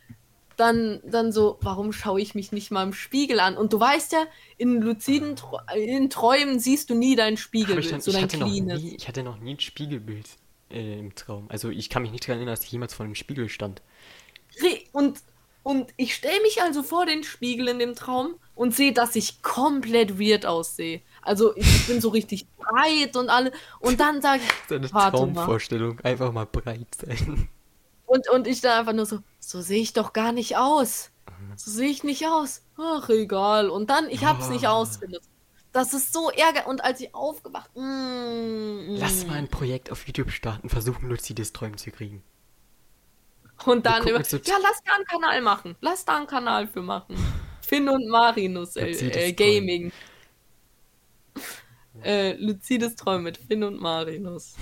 [0.57, 3.55] dann, dann so, warum schaue ich mich nicht mal im Spiegel an?
[3.55, 4.25] Und du weißt ja,
[4.57, 5.35] in luziden
[5.73, 8.95] in Träumen siehst du nie dein Hab ich, Spiegelbild, dann, so ich, dein hatte nie,
[8.97, 10.27] ich hatte noch nie ein Spiegelbild
[10.69, 11.47] äh, im Traum.
[11.49, 13.81] Also ich kann mich nicht daran erinnern, dass ich jemals vor einem Spiegel stand.
[14.93, 15.19] Und,
[15.63, 19.41] und ich stelle mich also vor den Spiegel in dem Traum und sehe, dass ich
[19.41, 21.01] komplett weird aussehe.
[21.21, 23.51] Also ich bin so richtig breit und alle.
[23.79, 25.09] Und dann sage ich, Seine mal.
[25.11, 27.49] Traumvorstellung, einfach mal breit sein.
[28.05, 31.11] und, und ich dann einfach nur so, so sehe ich doch gar nicht aus.
[31.27, 31.57] Mhm.
[31.57, 32.61] So sehe ich nicht aus.
[32.77, 33.69] Ach, egal.
[33.69, 34.73] Und dann, ich habe es nicht Ah.
[34.73, 35.29] ausgenutzt.
[35.75, 36.67] Das ist so ärgerlich.
[36.67, 39.27] Und als ich aufgewacht, mm, Lass mm.
[39.27, 42.23] mal ein Projekt auf YouTube starten, versuchen luzides Träumen zu kriegen.
[43.65, 45.75] Und dann uns jetzt- ja, lass da einen Kanal machen.
[45.81, 47.17] Lass da einen Kanal für machen.
[47.61, 49.91] Finn und Marinus, äh, äh, Gaming.
[52.03, 54.55] Äh, luzides Träumen mit Finn und Marinus.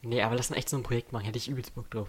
[0.00, 2.08] Nee, aber lass mal echt so ein Projekt machen, hätte ich übelst Bock drauf.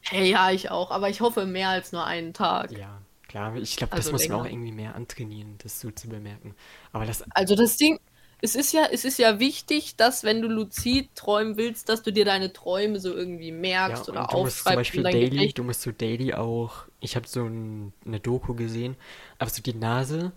[0.00, 0.90] Hey, ja, ich auch.
[0.90, 2.72] Aber ich hoffe mehr als nur einen Tag.
[2.72, 4.40] Ja, klar, ich glaube, das Also muss man länger.
[4.40, 6.54] auch irgendwie mehr antrainieren, das so zu bemerken.
[6.92, 7.98] Aber das, Also das Ding,
[8.40, 12.12] es ist ja, es ist ja wichtig, dass wenn du luzid träumen willst, dass du
[12.12, 13.50] dir deine Träume so irgendwie
[13.82, 16.86] ja, merkst und oder du musst zum aufschreibst Beispiel daily, du musst so daily auch,
[17.00, 18.96] ich habe so ein, eine Doku gesehen,
[19.38, 20.32] einfach so die Nase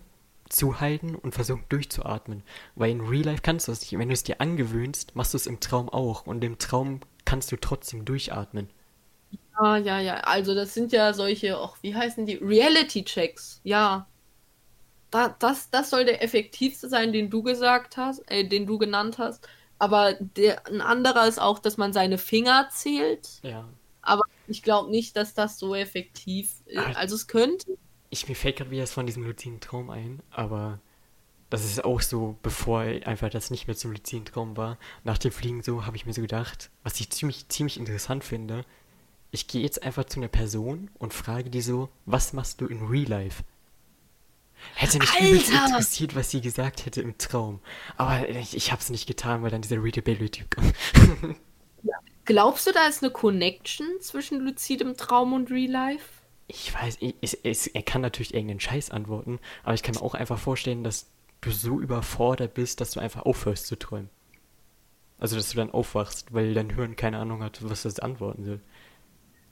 [0.48, 2.42] zuhalten und versuchen durchzuatmen.
[2.74, 3.98] Weil in Real Life kannst du das nicht.
[3.98, 6.26] Wenn du es dir angewöhnst, machst du es im Traum auch.
[6.26, 8.68] Und im Traum kannst du trotzdem durchatmen.
[9.54, 10.16] Ah, ja, ja.
[10.20, 12.36] Also das sind ja solche, ach, wie heißen die?
[12.36, 13.60] Reality-Checks.
[13.64, 14.06] Ja.
[15.10, 19.18] Da, das, das soll der effektivste sein, den du gesagt hast, äh, den du genannt
[19.18, 19.46] hast.
[19.78, 23.28] Aber der, ein anderer ist auch, dass man seine Finger zählt.
[23.42, 23.68] Ja.
[24.00, 26.78] Aber ich glaube nicht, dass das so effektiv ist.
[26.78, 26.92] Ah.
[26.94, 27.76] Also es könnte.
[28.10, 30.80] Ich, mir fällt gerade wieder von diesem luziden Traum ein, aber
[31.50, 34.78] das ist auch so, bevor einfach das nicht mehr zum luziden Traum war.
[35.04, 38.64] Nach dem Fliegen so habe ich mir so gedacht, was ich ziemlich, ziemlich interessant finde.
[39.34, 42.86] Ich gehe jetzt einfach zu einer Person und frage die so, was machst du in
[42.86, 43.42] Real Life?
[44.74, 47.60] Hätte mich übelst interessiert, was sie gesagt hätte im Traum.
[47.96, 50.72] Aber ich, ich habe es nicht getan, weil dann dieser Bailey-Typ kam.
[52.26, 56.04] Glaubst du, da ist eine Connection zwischen luzidem Traum und Real Life?
[56.46, 60.14] Ich weiß, ich, es, er kann natürlich irgendeinen Scheiß antworten, aber ich kann mir auch
[60.14, 61.08] einfach vorstellen, dass
[61.40, 64.10] du so überfordert bist, dass du einfach aufhörst zu träumen.
[65.18, 68.60] Also, dass du dann aufwachst, weil dein Hirn keine Ahnung hat, was das antworten soll.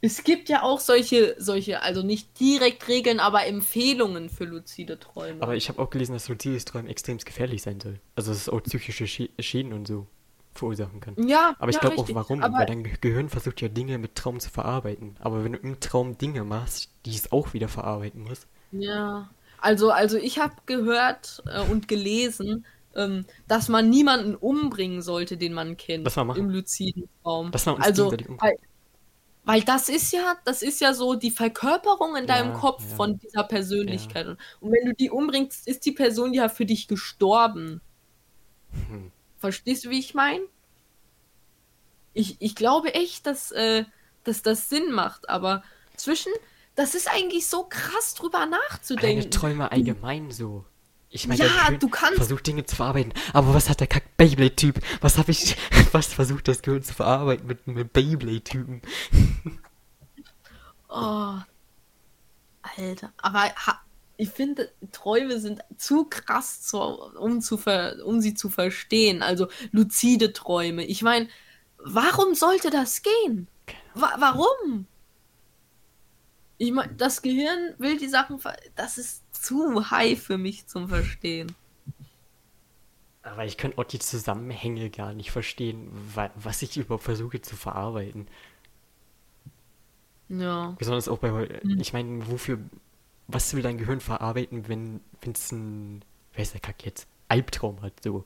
[0.02, 5.42] Es gibt ja auch solche, solche, also nicht direkt Regeln, aber Empfehlungen für luzide Träume.
[5.42, 8.00] Aber ich habe auch gelesen, dass luzides Träumen extrem gefährlich sein soll.
[8.16, 10.06] Also, dass es auch psychische Schä- Schäden und so
[10.52, 11.16] verursachen kann.
[11.28, 13.98] ja, Aber ich ja, glaube auch warum, Aber weil dein Ge- Gehirn versucht ja Dinge
[13.98, 15.16] mit Traum zu verarbeiten.
[15.20, 18.46] Aber wenn du im Traum Dinge machst, die es auch wieder verarbeiten muss.
[18.72, 22.64] Ja, also, also ich habe gehört äh, und gelesen,
[22.96, 26.40] ähm, dass man niemanden umbringen sollte, den man kennt Lass mal machen.
[26.40, 27.50] im luziden Traum.
[27.52, 28.58] Lass mal uns also, gegenseitig umbringen.
[29.50, 32.94] Weil, das ist ja, das ist ja so die Verkörperung in deinem Ja, Kopf ja.
[32.94, 34.28] von dieser Persönlichkeit.
[34.28, 37.80] Und, und wenn du die umbringst, ist die Person ja für dich gestorben.
[38.70, 39.10] Hm.
[39.38, 40.44] Verstehst du, wie ich meine?
[42.12, 43.86] Ich, ich glaube echt, dass, äh,
[44.22, 45.64] dass das Sinn macht, aber
[45.96, 46.30] zwischen,
[46.76, 49.32] das ist eigentlich so krass drüber Deine nachzudenken.
[49.32, 50.64] Träume allgemein so.
[51.12, 53.12] Ich meine, Ja, Gehirn du kannst- versucht Dinge zu verarbeiten.
[53.32, 54.80] Aber was hat der kack Beyblade-Typ?
[55.00, 55.56] Was habe ich,
[55.92, 58.80] was versucht das Gehirn zu verarbeiten mit einem Beyblade-Typen?
[60.92, 61.36] Oh.
[62.76, 63.80] Alter, aber ha,
[64.16, 69.22] ich finde, Träume sind zu krass, zu, um, zu ver, um sie zu verstehen.
[69.22, 70.84] Also luzide Träume.
[70.84, 71.28] Ich meine,
[71.78, 73.46] warum sollte das gehen?
[73.94, 74.86] Wa warum?
[76.58, 78.38] Ich meine, das Gehirn will die Sachen.
[78.74, 81.54] Das ist zu high für mich zum Verstehen.
[83.22, 85.90] Aber ich kann auch die Zusammenhänge gar nicht verstehen,
[86.36, 88.26] was ich überhaupt versuche zu verarbeiten.
[90.28, 90.74] Ja.
[90.78, 91.80] Besonders auch bei, mhm.
[91.80, 92.58] ich meine, wofür,
[93.28, 97.92] was will dein Gehirn verarbeiten, wenn es ein, wer ist der Kack jetzt, Albtraum hat,
[98.02, 98.24] so.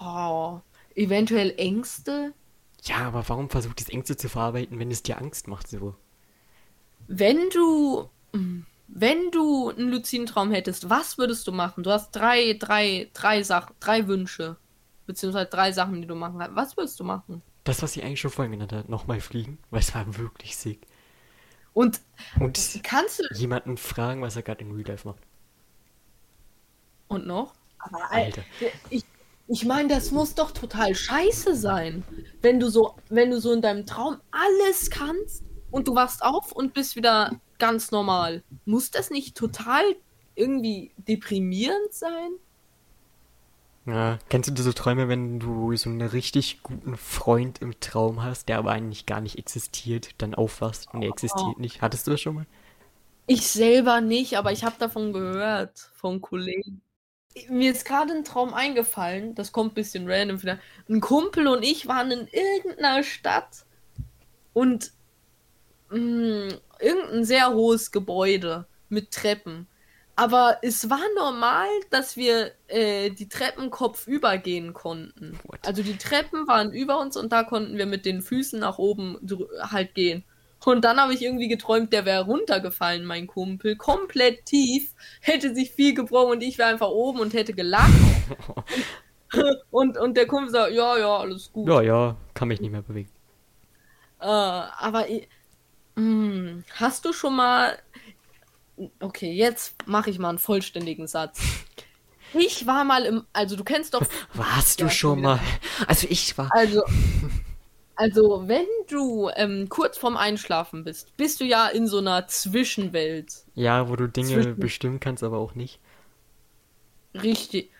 [0.00, 0.60] Oh,
[0.94, 2.32] eventuell Ängste?
[2.84, 5.94] Ja, aber warum versucht es Ängste zu verarbeiten, wenn es dir Angst macht, so?
[7.08, 8.10] Wenn du,
[8.86, 11.82] wenn du einen luziden Traum hättest, was würdest du machen?
[11.82, 14.56] Du hast drei, drei, drei Sachen, drei Wünsche,
[15.06, 16.54] beziehungsweise drei Sachen, die du machen kannst.
[16.54, 17.42] Was würdest du machen?
[17.64, 20.86] Das, was sie eigentlich schon vorhin genannt hat, nochmal fliegen, weil es war wirklich sick.
[21.72, 22.00] Und,
[22.40, 25.22] und kannst du jemanden fragen, was er gerade in Real Life macht?
[27.08, 27.54] Und noch?
[27.78, 28.42] Aber Alter,
[28.90, 29.04] ich,
[29.46, 32.04] ich meine, das muss doch total scheiße sein,
[32.42, 36.52] wenn du so, wenn du so in deinem Traum alles kannst und du wachst auf
[36.52, 38.42] und bist wieder ganz normal.
[38.64, 39.82] Muss das nicht total
[40.34, 42.30] irgendwie deprimierend sein?
[43.86, 48.48] Ja, kennst du diese Träume, wenn du so einen richtig guten Freund im Traum hast,
[48.48, 51.60] der aber eigentlich gar nicht existiert, dann aufwachst und er existiert oh.
[51.60, 51.80] nicht?
[51.80, 52.46] Hattest du das schon mal?
[53.26, 56.82] Ich selber nicht, aber ich habe davon gehört, von Kollegen.
[57.48, 60.58] Mir ist gerade ein Traum eingefallen, das kommt ein bisschen random wieder.
[60.88, 63.64] Ein Kumpel und ich waren in irgendeiner Stadt
[64.52, 64.92] und
[65.90, 66.48] mh, mm,
[66.80, 69.66] irgendein sehr hohes Gebäude mit Treppen.
[70.16, 75.38] Aber es war normal, dass wir äh, die Treppen kopfüber gehen konnten.
[75.44, 75.60] What?
[75.64, 79.16] Also die Treppen waren über uns und da konnten wir mit den Füßen nach oben
[79.60, 80.24] halt gehen.
[80.64, 85.70] Und dann habe ich irgendwie geträumt, der wäre runtergefallen, mein Kumpel, komplett tief, hätte sich
[85.70, 87.92] viel gebrochen und ich wäre einfach oben und hätte gelacht.
[89.70, 91.68] und, und der Kumpel sagt, ja, ja, alles gut.
[91.68, 93.10] Ja, ja, kann mich nicht mehr bewegen.
[94.20, 95.20] Äh, aber hm,
[96.76, 97.78] hast du schon mal
[99.00, 101.40] Okay, jetzt mache ich mal einen vollständigen Satz.
[102.34, 104.02] Ich war mal im, also du kennst doch.
[104.34, 105.40] Warst du schon mal?
[105.86, 106.50] Also ich war.
[106.52, 106.82] Also,
[107.96, 113.44] also wenn du ähm, kurz vorm Einschlafen bist, bist du ja in so einer Zwischenwelt.
[113.54, 114.58] Ja, wo du Dinge Zwischen...
[114.58, 115.80] bestimmen kannst, aber auch nicht.
[117.14, 117.70] Richtig.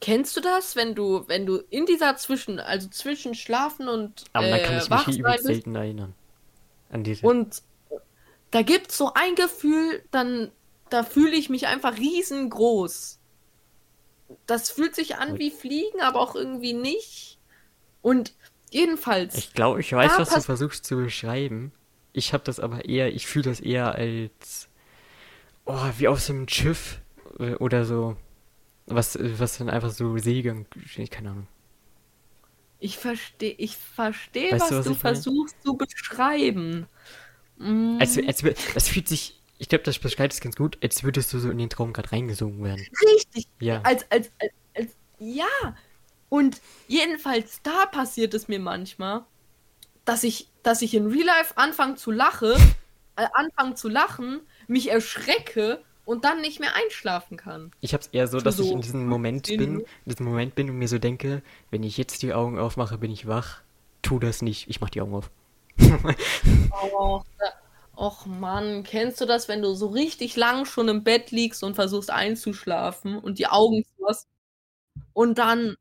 [0.00, 4.46] Kennst du das, wenn du, wenn du in dieser Zwischen, also zwischen Schlafen und Aber
[4.46, 6.14] äh, da kann ich mich übelst selten erinnern.
[6.94, 7.26] An diese.
[7.26, 7.62] Und
[8.52, 10.52] da gibt es so ein Gefühl, dann
[10.90, 13.18] da fühle ich mich einfach riesengroß.
[14.46, 17.38] Das fühlt sich an wie Fliegen, aber auch irgendwie nicht.
[18.00, 18.32] Und
[18.70, 19.34] jedenfalls.
[19.34, 21.72] Ich glaube, ich weiß, was du versuchst zu beschreiben.
[22.12, 24.68] Ich habe das aber eher, ich fühle das eher als
[25.64, 27.00] oh, wie auf so einem Schiff
[27.40, 28.16] äh, oder so.
[28.86, 30.66] Was, was dann einfach so segeln,
[31.10, 31.46] keine Ahnung.
[32.84, 36.86] Ich verstehe, ich verstehe, was, du, was du versuchst zu beschreiben.
[37.56, 37.96] Mm.
[37.98, 38.44] Als, als,
[38.74, 41.56] das fühlt sich, ich glaube, das beschreibt es ganz gut, als würdest du so in
[41.56, 42.86] den Traum gerade reingesungen werden.
[43.14, 43.48] Richtig.
[43.58, 43.80] Ja.
[43.84, 45.76] Als, als, als, als, ja.
[46.28, 49.24] Und jedenfalls da passiert es mir manchmal,
[50.04, 52.52] dass ich, dass ich in Real Life anfange zu lachen,
[53.16, 57.72] äh, anfange zu lachen, mich erschrecke und dann nicht mehr einschlafen kann.
[57.80, 60.70] Ich hab's eher so, dass so ich in diesem Moment bin, in diesem Moment bin
[60.70, 63.62] und mir so denke, wenn ich jetzt die Augen aufmache, bin ich wach.
[64.02, 65.30] Tu das nicht, ich mach die Augen auf
[66.96, 67.22] oh,
[67.96, 71.74] Och Mann, kennst du das, wenn du so richtig lang schon im Bett liegst und
[71.74, 74.28] versuchst einzuschlafen und die Augen zu hast
[75.12, 75.76] und dann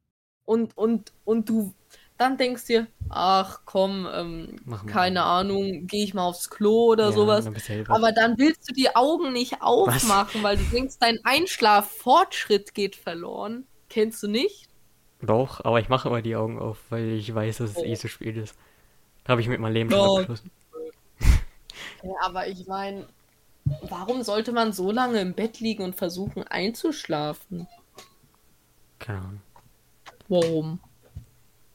[0.46, 1.74] und und und du
[2.18, 7.12] dann denkst dir, ach komm, ähm, keine Ahnung, gehe ich mal aufs Klo oder ja,
[7.12, 7.46] sowas.
[7.46, 10.44] Dann Aber dann willst du die Augen nicht aufmachen, Was?
[10.44, 13.66] weil du denkst, dein Einschlaffortschritt geht verloren.
[13.90, 14.70] Kennst du nicht?
[15.22, 17.84] Doch, aber ich mache immer die Augen auf, weil ich weiß, dass es oh.
[17.84, 18.56] eh zu spät ist.
[19.28, 20.52] Habe ich mit meinem Leben schon abgeschlossen.
[22.04, 23.08] Ja, aber ich meine,
[23.84, 27.66] warum sollte man so lange im Bett liegen und versuchen einzuschlafen?
[29.00, 29.42] Keine Ahnung.
[30.28, 30.80] Warum?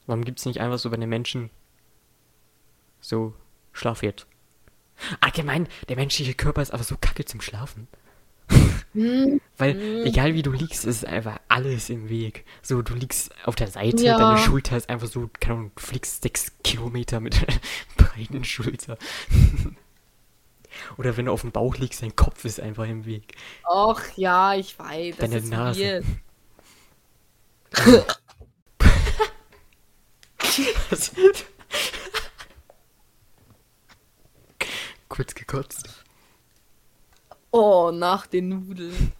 [0.09, 1.51] Warum gibt es nicht einfach so bei den Menschen
[2.99, 3.35] so,
[3.73, 4.25] schlaf jetzt?
[5.19, 7.87] Allgemein, der menschliche Körper ist aber so kacke zum Schlafen.
[8.93, 9.39] Hm.
[9.59, 10.05] Weil, hm.
[10.07, 12.43] egal wie du liegst, ist einfach alles im Weg.
[12.63, 14.17] So, du liegst auf der Seite, ja.
[14.17, 17.59] deine Schulter ist einfach so, keine Ahnung, du fliegst sechs Kilometer mit einer
[17.97, 18.97] breiten Schulter.
[20.97, 23.35] Oder wenn du auf dem Bauch liegst, dein Kopf ist einfach im Weg.
[23.71, 25.17] Och, ja, ich weiß.
[25.17, 26.03] Das Deine Nase.
[35.09, 36.03] Kurz gekotzt.
[37.51, 39.11] Oh, nach den Nudeln.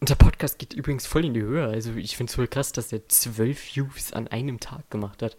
[0.00, 1.66] Und der Podcast geht übrigens voll in die Höhe.
[1.66, 5.36] Also ich finde es voll krass, dass er zwölf Views an einem Tag gemacht hat.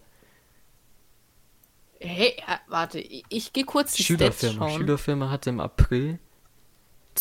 [1.98, 2.36] Hey,
[2.68, 4.68] warte, ich, ich gehe kurz die Stats Schülerfirma.
[4.68, 4.78] schauen.
[4.78, 6.18] Schülerfirma hatte im April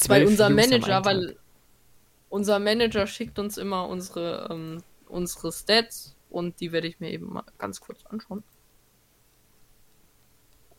[0.08, 1.36] weil 12 unser Manager, weil.
[2.32, 7.34] Unser Manager schickt uns immer unsere, ähm, unsere Stats und die werde ich mir eben
[7.34, 8.44] mal ganz kurz anschauen.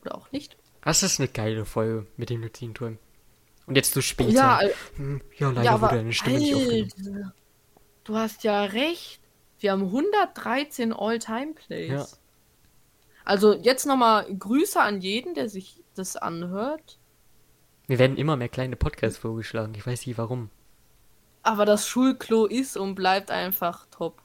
[0.01, 0.57] Oder auch nicht.
[0.83, 2.99] Das ist eine geile Folge mit dem Luzinturm.
[3.67, 4.33] Und jetzt du später.
[4.33, 7.33] Ja, äh, Hm, ja leider ja, wurde deine Stimme nicht aufgenommen.
[8.05, 9.21] Du hast ja recht.
[9.61, 11.91] Wir haben 113 All-Time-Plays.
[11.91, 12.07] Ja.
[13.25, 16.99] Also jetzt nochmal Grüße an jeden, der sich das anhört.
[17.87, 19.75] Mir werden immer mehr kleine Podcasts vorgeschlagen.
[19.77, 20.51] Ich weiß nicht warum.
[21.43, 24.23] Aber das Schulklo ist und bleibt einfach top.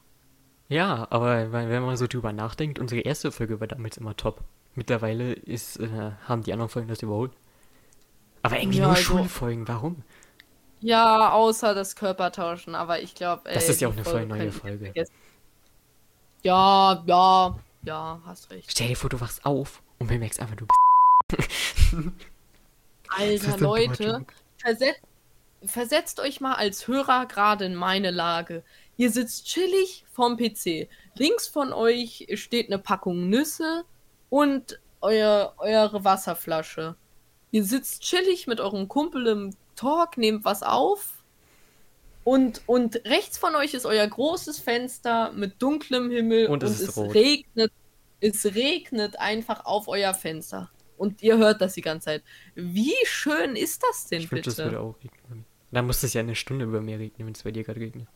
[0.68, 4.42] Ja, aber wenn man so drüber nachdenkt, unsere erste Folge war damals immer top.
[4.74, 7.32] Mittlerweile ist, äh, haben die anderen Folgen das überholt.
[8.42, 10.04] Aber irgendwie Ja, nur also- Schulfolgen, warum?
[10.80, 13.50] Ja, außer das Körpertauschen, aber ich glaube.
[13.52, 14.92] Das ist ja auch eine voll neue Folge.
[16.42, 18.70] Ja, ja, ja, hast recht.
[18.70, 21.48] Stell dir vor, du wachst auf und bemerkst einfach, du bist.
[23.08, 24.24] Alter, Leute,
[24.58, 25.00] versetzt,
[25.64, 28.62] versetzt euch mal als Hörer gerade in meine Lage.
[28.96, 30.88] Ihr sitzt chillig vorm PC.
[31.14, 33.84] Links von euch steht eine Packung Nüsse
[34.30, 36.96] und euer, eure Wasserflasche.
[37.50, 41.14] Ihr sitzt chillig mit eurem Kumpel im Talk, nehmt was auf.
[42.24, 46.96] Und, und rechts von euch ist euer großes Fenster mit dunklem Himmel Und es ist
[46.96, 47.14] rot.
[47.14, 47.72] regnet.
[48.20, 50.70] Es regnet einfach auf euer Fenster.
[50.98, 52.24] Und ihr hört das die ganze Zeit.
[52.56, 54.64] Wie schön ist das denn Ich es bitte?
[54.64, 55.46] würde auch regnen.
[55.70, 58.08] Da muss es ja eine Stunde über mir regnen, wenn es bei dir gerade regnet.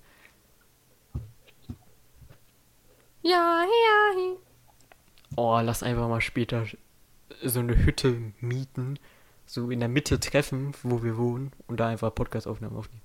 [3.23, 4.37] Ja, ja.
[5.37, 6.67] Oh, lass einfach mal später
[7.43, 8.99] so eine Hütte mieten,
[9.47, 13.03] so in der Mitte treffen, wo wir wohnen und da einfach Podcast-Aufnahmen aufnehmen.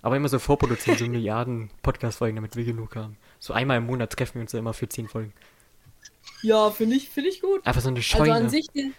[0.00, 3.16] Aber immer so vorproduzieren, so Milliarden Podcast-Folgen, damit wir genug haben.
[3.38, 5.32] So einmal im Monat treffen wir uns da immer für zehn Folgen.
[6.42, 7.66] Ja, finde ich, finde ich gut.
[7.66, 8.34] Einfach so eine Also Scheune.
[8.34, 8.92] an sich, die,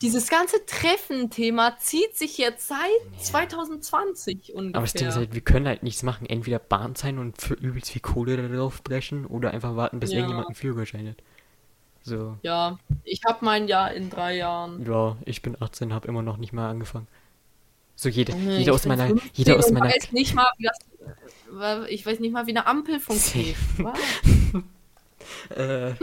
[0.00, 2.78] dieses ganze Treffen-Thema zieht sich jetzt seit
[3.20, 4.76] 2020 ungefähr.
[4.76, 6.26] Aber das Ding ist halt, wir können halt nichts machen.
[6.28, 10.10] Entweder Bahn sein und für übelst viel Kohle da drauf brechen oder einfach warten, bis
[10.12, 10.18] Ja.
[10.18, 11.16] irgendjemand einen Führerschein hat.
[12.04, 14.86] So, Ja, ich habe mein Jahr in drei Jahren.
[14.86, 17.08] ja, ich bin 18, habe immer noch nicht mal angefangen.
[17.96, 20.64] So, jede, Junge, jeder ich aus meiner, 15 jeder aus meiner, Weiß nicht mal, wie
[20.64, 20.78] das,
[21.88, 23.56] ich weiß nicht mal, wie eine Ampel funktioniert.
[23.78, 23.98] Was?
[25.58, 25.94] äh,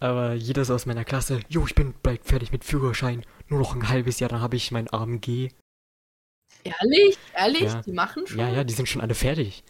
[0.00, 3.24] aber jeder so aus meiner Klasse, jo, ich bin bald fertig mit Führerschein.
[3.48, 5.50] Nur noch ein halbes Jahr, dann habe ich mein AMG.
[6.64, 7.16] Ehrlich?
[7.34, 7.62] Ehrlich?
[7.62, 7.82] Ja.
[7.82, 8.38] Die machen schon?
[8.38, 9.62] Ja, ja, die sind schon alle fertig.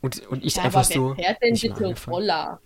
[0.00, 1.14] Und, und ich Ja, einfach wer so.
[1.14, 2.10] fährt denn bitte.
[2.10, 2.60] Roller?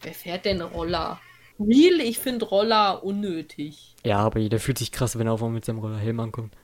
[0.00, 1.20] Wer fährt denn Roller?
[1.58, 3.96] Real, ich finde Roller unnötig.
[4.04, 6.54] Ja, aber jeder fühlt sich krass, wenn er auf einmal mit seinem Rollerhelm ankommt.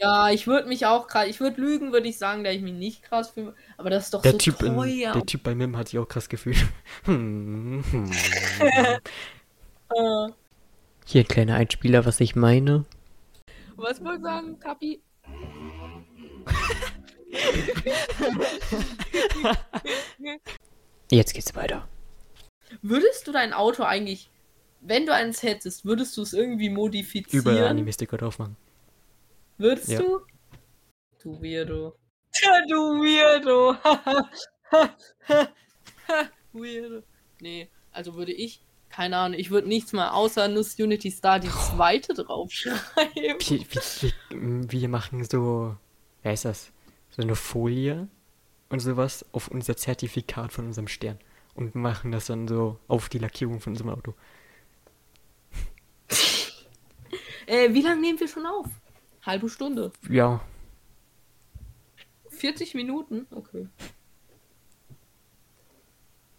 [0.00, 2.72] Ja, ich würde mich auch krass, ich würde lügen, würde ich sagen, da ich mich
[2.74, 3.54] nicht krass fühle.
[3.76, 5.12] Aber das ist doch Der so Typ, in, teuer.
[5.12, 6.56] der typ bei Mim hat sich auch krass gefühlt.
[7.04, 8.10] Hm, hm.
[9.90, 10.28] Äh,
[11.06, 12.84] Hier ein kleiner Einspieler, was ich meine.
[13.76, 15.00] was wohl sagen, Kapi?
[21.10, 21.88] Jetzt geht's weiter.
[22.82, 24.30] Würdest du dein Auto eigentlich,
[24.80, 27.40] wenn du eins hättest, würdest du es irgendwie modifizieren?
[27.40, 28.56] Überall Anime-Sticker drauf machen.
[29.58, 29.98] Würdest Ja.
[29.98, 30.20] du?
[31.20, 31.96] Du Weirdo.
[32.40, 33.76] Ja, du Weirdo.
[36.52, 37.02] Weirdo.
[37.40, 41.48] Nee, also würde ich, keine Ahnung, ich würde nichts mal außer Nuss Unity Star die
[41.48, 43.14] zweite draufschreiben.
[43.14, 45.76] Wir, wir, wir, machen so,
[46.22, 46.70] wer ist das?
[47.10, 48.08] So eine Folie
[48.68, 51.18] und sowas auf unser Zertifikat von unserem Stern.
[51.54, 54.14] Und machen das dann so auf die Lackierung von unserem Auto.
[57.46, 58.66] Äh, wie lange nehmen wir schon auf?
[59.28, 59.92] Halbe Stunde.
[60.08, 60.40] Ja,
[62.38, 63.26] 40 Minuten?
[63.30, 63.68] Okay.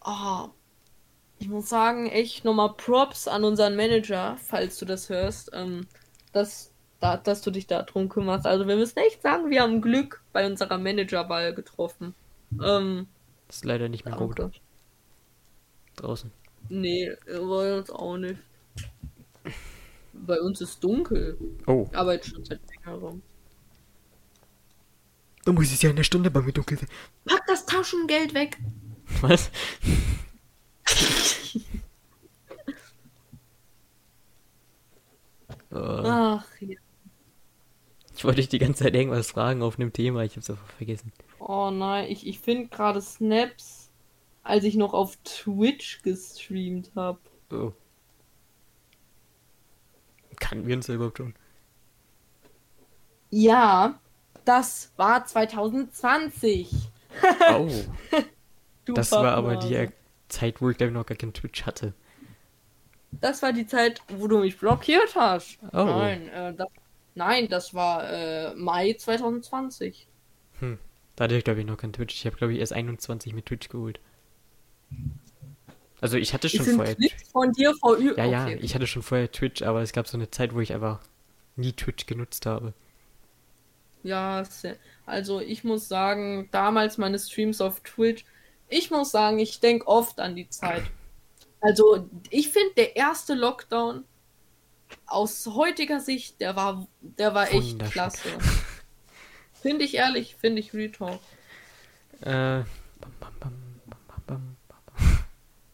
[0.04, 0.48] Oh,
[1.38, 5.86] ich muss sagen, echt nochmal Props an unseren Manager, falls du das hörst, ähm,
[6.32, 8.46] dass, da, dass du dich da drum kümmerst.
[8.46, 12.14] Also wir müssen echt sagen, wir haben Glück bei unserer Managerwahl getroffen.
[12.62, 13.06] Ähm,
[13.48, 14.50] ist leider nicht mehr danke.
[15.96, 16.32] draußen.
[16.68, 18.40] Nee, bei uns auch nicht.
[20.12, 21.38] Bei uns ist dunkel.
[21.66, 23.22] Oh, Ich arbeite schon seit längerem.
[25.44, 26.88] da muss es ja in der Stunde bei mir dunkel sein.
[27.24, 28.58] Pack das Taschengeld weg!
[29.22, 29.50] Was?
[35.70, 36.76] äh, Ach ja.
[38.16, 41.12] ich wollte dich die ganze Zeit irgendwas fragen auf einem Thema, ich hab's einfach vergessen.
[41.38, 43.90] Oh nein, ich, ich finde gerade Snaps,
[44.42, 47.18] als ich noch auf Twitch gestreamt habe.
[47.52, 47.72] Oh.
[50.40, 51.34] Kannten wir uns da überhaupt schon?
[53.30, 54.00] Ja,
[54.44, 56.90] das war 2020.
[57.52, 57.68] Oh,
[58.94, 59.88] das war aber die
[60.28, 61.94] Zeit, wo ich glaube ich noch gar keinen Twitch hatte.
[63.12, 65.58] Das war die Zeit, wo du mich blockiert hast.
[65.72, 65.84] Oh.
[65.84, 66.68] Nein, äh, das,
[67.14, 70.08] nein, das war äh, Mai 2020.
[71.20, 72.14] Da hatte ich glaube ich noch keinen Twitch.
[72.14, 74.00] Ich habe glaube ich erst 21 mit Twitch geholt.
[76.00, 76.94] Also ich hatte schon vorher.
[76.94, 78.58] Clip von dir vor Ü Ja, ja, okay.
[78.62, 81.00] ich hatte schon vorher Twitch, aber es gab so eine Zeit, wo ich einfach
[81.56, 82.72] nie Twitch genutzt habe.
[84.02, 84.42] Ja,
[85.04, 88.24] also ich muss sagen, damals meine Streams auf Twitch,
[88.68, 90.84] ich muss sagen, ich denke oft an die Zeit.
[91.60, 94.04] Also ich finde, der erste Lockdown
[95.06, 98.28] aus heutiger Sicht, der war, der war echt klasse.
[99.60, 101.20] Finde ich ehrlich, finde ich Real Talk.
[102.22, 102.64] Äh,
[102.98, 103.52] bam, bam, bam.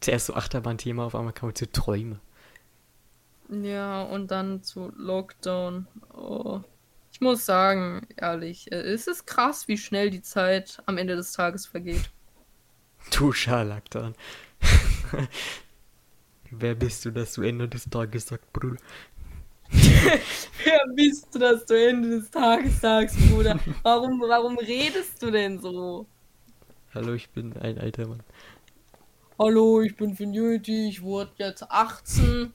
[0.06, 2.20] Zuerst so Achterbahn-Thema, auf einmal kam zu Träume.
[3.50, 5.88] Ja, und dann zu Lockdown.
[6.14, 6.60] Oh.
[7.10, 11.32] Ich muss sagen, ehrlich, äh, es ist krass, wie schnell die Zeit am Ende des
[11.32, 12.08] Tages vergeht.
[13.10, 14.14] Du Scharlatan.
[16.52, 18.76] Wer bist du, dass du Ende des Tages sagst, Bruder?
[19.70, 23.58] Wer bist du, dass du Ende des Tages sagst, Bruder?
[23.82, 26.06] Warum, warum redest du denn so?
[26.94, 28.22] Hallo, ich bin ein alter Mann.
[29.38, 32.52] Hallo, ich bin Finiti, ich wurde jetzt 18.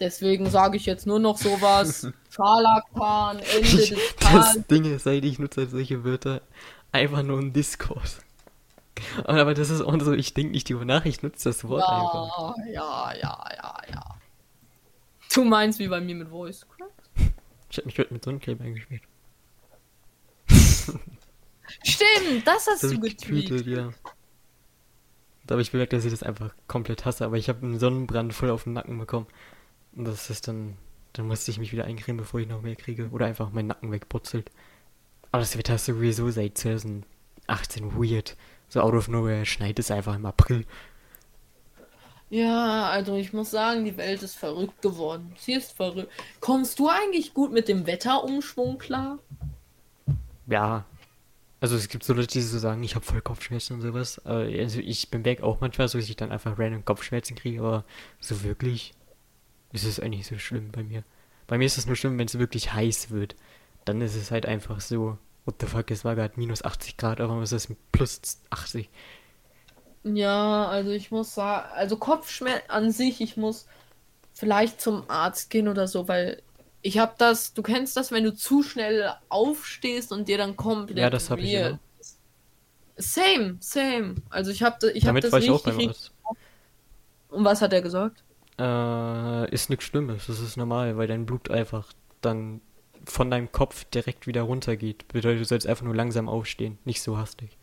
[0.00, 2.08] Deswegen sage ich jetzt nur noch sowas.
[2.30, 4.16] Scharlatan, Ende des Das
[4.54, 4.66] Tages.
[4.66, 6.42] Ding ist, seit ich nutze halt solche Wörter
[6.90, 8.18] einfach nur im Discord.
[9.24, 12.56] Aber das ist auch so, ich denke nicht drüber nach, ich nutze das Wort einfach.
[12.66, 14.04] Ja, ja, ja, ja, ja.
[15.32, 16.90] Du meinst wie bei mir mit Voice Crack?
[17.70, 19.02] Ich hab mich heute mit Sonnencreme eingeschmiert.
[21.82, 23.64] Stimmt, das hast Das du getweetet.
[23.64, 23.92] getweetet, ja.
[25.46, 28.32] Da habe ich bemerkt, dass ich das einfach komplett hasse, aber ich habe einen Sonnenbrand
[28.32, 29.26] voll auf den Nacken bekommen.
[29.94, 30.76] Und das ist dann,
[31.12, 33.08] dann musste ich mich wieder eincremen, bevor ich noch mehr kriege.
[33.10, 34.50] Oder einfach mein Nacken wegputzelt.
[35.30, 37.04] Aber das Wetter ist sowieso seit 2018
[37.96, 38.36] weird.
[38.68, 40.64] So out of nowhere schneit es einfach im April.
[42.30, 45.32] Ja, also ich muss sagen, die Welt ist verrückt geworden.
[45.38, 46.10] Sie ist verrückt.
[46.40, 49.18] Kommst du eigentlich gut mit dem Wetterumschwung klar?
[50.46, 50.84] Ja.
[51.64, 54.18] Also es gibt so Leute, die so sagen, ich habe voll Kopfschmerzen und sowas.
[54.26, 57.86] Also ich bemerke auch manchmal so, dass ich dann einfach random Kopfschmerzen kriege, aber
[58.20, 58.92] so wirklich
[59.72, 61.04] ist es eigentlich so schlimm bei mir.
[61.46, 63.34] Bei mir ist es nur schlimm, wenn es wirklich heiß wird.
[63.86, 67.22] Dann ist es halt einfach so, what the fuck, es war gerade minus 80 Grad,
[67.22, 68.90] aber es ist plus 80.
[70.02, 73.64] Ja, also ich muss sagen, also Kopfschmerz an sich, ich muss
[74.34, 76.42] vielleicht zum Arzt gehen oder so, weil
[76.84, 80.98] ich habe das, du kennst das, wenn du zu schnell aufstehst und dir dann komplett
[80.98, 81.80] Ja, das hab ich immer.
[82.96, 84.16] Same, same.
[84.28, 85.88] Also ich habe ich hab Damit das war ich auch beim.
[85.88, 86.12] Arzt.
[87.30, 88.22] Und was hat er gesagt?
[88.58, 92.60] Äh, ist nichts Schlimmes, das ist normal, weil dein Blut einfach dann
[93.06, 95.08] von deinem Kopf direkt wieder runtergeht.
[95.08, 97.56] Bedeutet, du sollst einfach nur langsam aufstehen, nicht so hastig.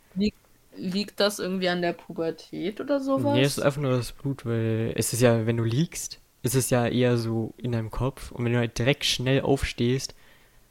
[0.76, 3.36] Liegt das irgendwie an der Pubertät oder sowas?
[3.36, 6.56] Nee, es ist einfach nur das Blut, weil es ist ja, wenn du liegst, ist
[6.56, 10.16] es ja eher so in deinem Kopf und wenn du halt direkt schnell aufstehst,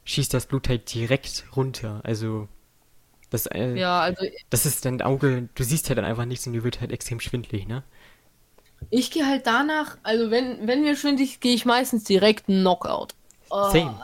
[0.05, 2.01] schießt das Blut halt direkt runter.
[2.03, 2.47] Also
[3.29, 6.53] das, äh, Ja, also das ist dein Auge, du siehst halt dann einfach nichts und
[6.53, 7.83] dir wird halt extrem schwindlig, ne?
[8.89, 13.13] ich gehe halt danach, also wenn, wenn mir schwindig, gehe ich meistens direkt Knockout.
[13.51, 13.95] Oh, Same.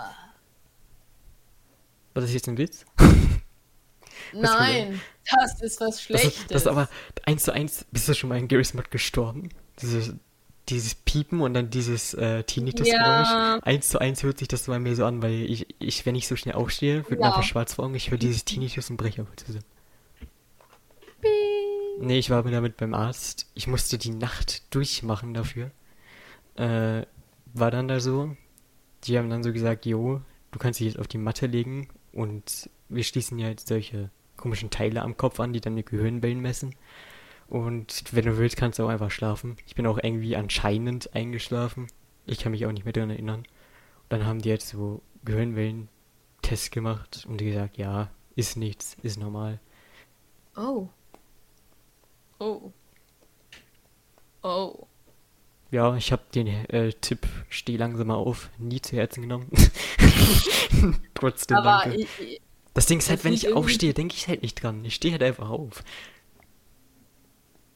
[2.14, 2.86] War das jetzt ein Witz?
[4.34, 5.02] Nein,
[5.32, 6.38] das ist was Das Schlechtes.
[6.42, 6.90] ist, das ist aber
[7.26, 9.50] eins zu eins, bist du schon mal in Garry's Mod gestorben?
[9.82, 10.14] Dieses,
[10.70, 13.30] dieses Piepen und dann dieses äh, Tinnitus-Geräusch.
[13.30, 13.60] Ja.
[13.64, 16.28] Eins zu eins hört sich das bei mir so an, weil ich, ich wenn ich
[16.28, 17.28] so schnell aufstehe, wird mir Ja.
[17.32, 19.64] einfach schwarz vor Augen, ich höre dieses Tinnitus und breche aber zusammen.
[21.22, 22.00] Piep.
[22.00, 23.48] Nee, ich war mir damit beim Arzt.
[23.56, 25.72] Ich musste die Nacht durchmachen dafür.
[26.56, 27.06] Äh,
[27.54, 28.36] war dann da so.
[29.06, 32.70] Die haben dann so gesagt, jo, du kannst dich jetzt auf die Matte legen und
[32.90, 36.76] wir schließen ja jetzt solche komischen Teile am Kopf an, die dann die Gehirnwellen messen.
[37.48, 39.56] Und wenn du willst, kannst du auch einfach schlafen.
[39.66, 41.88] Ich bin auch irgendwie anscheinend eingeschlafen.
[42.26, 43.40] Ich kann mich auch nicht mehr daran erinnern.
[43.40, 43.48] Und
[44.10, 49.60] dann haben die jetzt so Gehirnwellen-Tests gemacht und die gesagt, ja, ist nichts, ist normal.
[50.58, 50.90] Oh.
[52.40, 52.72] Oh.
[54.44, 54.86] Oh.
[55.72, 59.50] Ja, ich habe den äh, Tipp, steh langsam mal auf, nie zu Herzen genommen.
[61.14, 62.02] Trotzdem Aber danke.
[62.02, 62.42] ich, ich-
[62.74, 64.86] das Ding ist halt, wenn ich irgendwie- aufstehe, denke ich halt nicht dran.
[64.86, 65.84] Ich stehe halt einfach auf.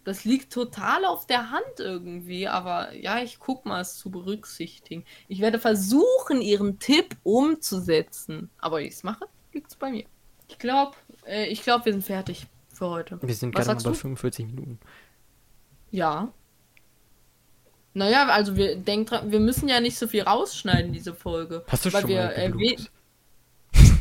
[0.03, 5.05] Das liegt total auf der Hand irgendwie, aber ja, ich guck mal, es zu berücksichtigen.
[5.27, 8.49] Ich werde versuchen, ihren Tipp umzusetzen.
[8.57, 10.05] Aber ich es mache, liegt's bei mir.
[10.47, 10.95] Ich glaube,
[11.25, 13.19] äh, ich glaube, wir sind fertig für heute.
[13.21, 13.95] Wir sind Was gerade mal bei du?
[13.95, 14.79] 45 Minuten.
[15.91, 16.31] Ja.
[17.93, 21.63] Naja, also wir denk dran, wir müssen ja nicht so viel rausschneiden, diese Folge.
[21.67, 22.87] Hast du weil schon wir mal erwähnen.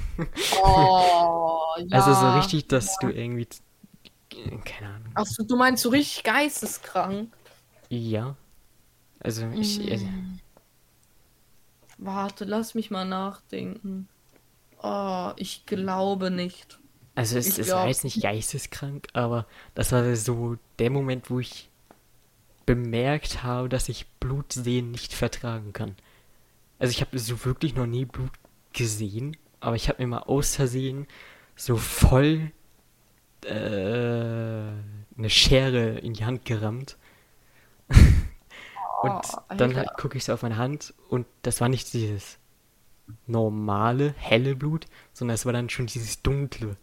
[0.62, 1.98] Oh, ja.
[1.98, 3.48] Also so richtig, dass du irgendwie.
[4.64, 5.12] Keine Ahnung.
[5.14, 7.32] Achso, du meinst so richtig geisteskrank?
[7.88, 8.36] Ja.
[9.20, 9.78] Also ich.
[9.80, 10.38] Mm.
[11.98, 14.08] Warte, lass mich mal nachdenken.
[14.82, 16.78] Oh, ich glaube nicht.
[17.14, 21.40] also es, Ich es war jetzt nicht geisteskrank, aber das war so der Moment, wo
[21.40, 21.68] ich
[22.64, 25.96] bemerkt habe, dass ich Blut sehen nicht vertragen kann.
[26.78, 28.30] Also ich habe so wirklich noch nie Blut
[28.72, 31.06] gesehen, aber ich habe mir mal aus Versehen
[31.56, 32.52] so voll
[33.44, 34.70] äh,
[35.18, 36.96] eine Schere in die Hand gerammt.
[37.88, 37.98] und
[39.02, 39.76] Oh, dann Alter.
[39.76, 42.38] halt gucke ich so auf meine Hand und das war nicht dieses
[43.26, 46.76] normale, helle Blut, sondern es war dann schon dieses dunkle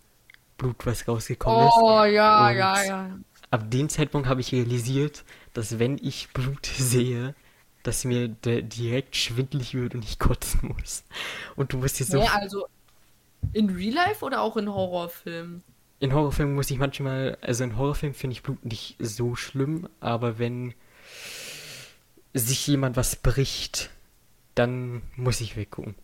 [0.58, 1.74] Blut, was rausgekommen ist.
[1.78, 3.20] Oh, ja, Und- ja, ja.
[3.50, 7.34] Ab dem Zeitpunkt habe ich realisiert, dass wenn ich Blut sehe,
[7.84, 11.06] dass mir der direkt schwindelig wird und ich kotzen muss.
[11.56, 12.68] Und du musst dir so Nee, also
[13.54, 15.64] in Real Life oder auch in Horrorfilmen?
[16.00, 20.38] In Horrorfilmen muss ich manchmal, also in Horrorfilmen finde ich Blut nicht so schlimm, aber
[20.38, 20.74] wenn
[22.34, 23.90] sich jemand was bricht,
[24.56, 25.96] dann muss ich weggucken.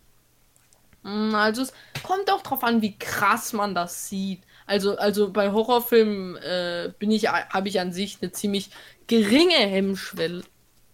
[1.02, 1.72] Mm, Also es
[2.02, 4.40] kommt auch drauf an, wie krass man das sieht.
[4.66, 8.70] Also, also bei Horrorfilmen äh, bin ich, habe ich an sich eine ziemlich
[9.06, 10.42] geringe Hemmschwelle.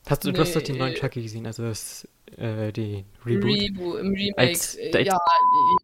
[0.07, 0.80] Hast du, du hast doch den Nee.
[0.80, 4.38] neuen Chucky gesehen, also das, äh, den Reboot Rebo Im Remake.
[4.38, 5.18] Als- äh, als- ja,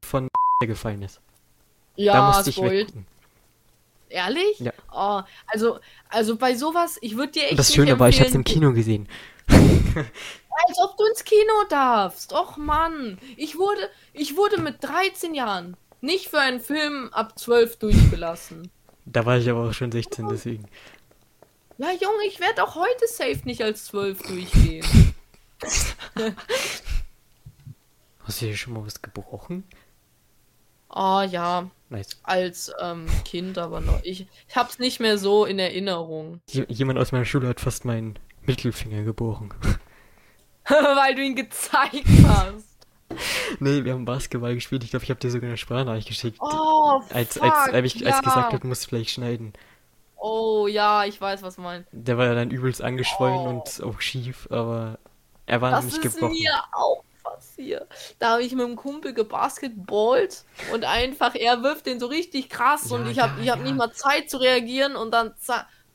[0.03, 0.29] von
[0.61, 1.21] der gefallen ist.
[1.97, 3.07] Da ja, musste ich weggucken.
[4.09, 4.61] Ehrlich?
[4.61, 4.73] Ja.
[4.93, 5.79] Oh, also,
[6.09, 8.45] also bei sowas, ich würde dir echt Und das Schöne war, ich habe es im
[8.45, 9.09] Kino gesehen.
[9.49, 12.33] Als ob du ins Kino darfst.
[12.33, 13.19] Och Mann.
[13.37, 18.71] Ich wurde, ich wurde mit 13 Jahren nicht für einen Film ab 12 durchgelassen.
[19.05, 20.67] Da war ich aber auch schon 16, deswegen.
[21.79, 24.87] Ja, Junge, ich werde auch heute safe nicht als 12 durchgehen.
[28.25, 29.65] Hast du hier schon mal was gebrochen?
[30.89, 32.19] Ah ja, Nice.
[32.23, 34.01] als ähm, Kind, aber noch.
[34.03, 36.41] Ich, ich hab's nicht mehr so in Erinnerung.
[36.49, 39.53] Jemand aus meiner Schule hat fast meinen Mittelfinger gebrochen.
[40.69, 42.65] Weil du ihn gezeigt hast.
[43.61, 44.83] nee, wir haben Basketball gespielt.
[44.85, 46.39] Ich glaube, ich habe dir sogar eine Sprachnachricht geschickt.
[46.41, 48.21] Oh, als, fuck, als, als, ich, als ja.
[48.21, 49.53] gesagt habe, du musst vielleicht schneiden.
[50.17, 51.89] Oh ja, ich weiß, was du meinst.
[51.93, 53.49] Der war dann übelst angeschwollen Oh.
[53.51, 54.99] und auch schief, aber
[55.47, 56.33] er war Das nicht ist gebrochen.
[56.33, 57.87] mir auch passiert.
[58.19, 62.91] Da habe ich mit dem Kumpel gebasketballt und einfach, er wirft den so richtig krass
[62.91, 63.65] Ja, und ich habe ja, ich hab ja.
[63.65, 65.33] nicht mal Zeit zu reagieren und dann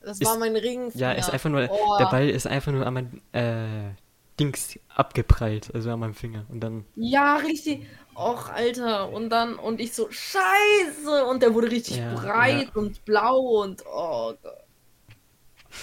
[0.00, 0.90] das Ist- war mein Ring.
[0.94, 1.96] Ja, ist einfach nur, Oh.
[1.98, 3.94] der Ball ist einfach nur an mein äh,
[4.40, 6.44] Dings abgeprallt, also an meinem Finger.
[6.48, 7.86] Und dann, Ja, richtig.
[8.14, 9.10] Och, Alter.
[9.10, 11.24] Und dann, und ich so, Scheiße.
[11.26, 14.52] Und der wurde richtig breit und blau und oh Gott.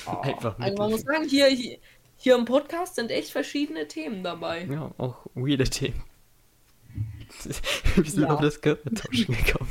[0.06, 0.20] Oh.
[0.22, 1.78] Einfach Also man muss sagen, hier, hier,
[2.22, 4.66] hier im Podcast sind echt verschiedene Themen dabei.
[4.66, 6.04] ja, auch weirde Themen.
[7.96, 8.30] Wir sind Ja.
[8.34, 9.70] auf das Körpertauschen gekommen.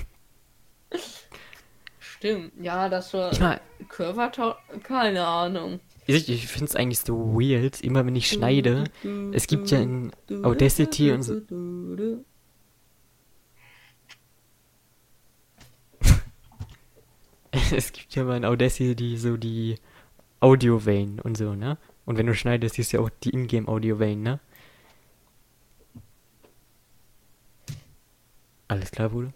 [1.98, 2.52] Stimmt.
[2.60, 4.54] Ja, das war Ich meine, Körpertau...
[4.82, 5.80] Keine Ahnung.
[6.06, 8.84] ich, ich finde es eigentlich so weird, immer wenn ich schneide.
[9.32, 10.10] Es gibt ja in
[10.42, 11.40] Audacity und so.
[17.72, 19.76] Es gibt ja mal in Audacity so die
[20.40, 21.78] Audiowellen und so, ne?
[22.08, 24.40] Und wenn du schneidest, siehst du ja auch die Ingame-Audiowellen, ne?
[28.66, 29.30] Alles klar, Bruder?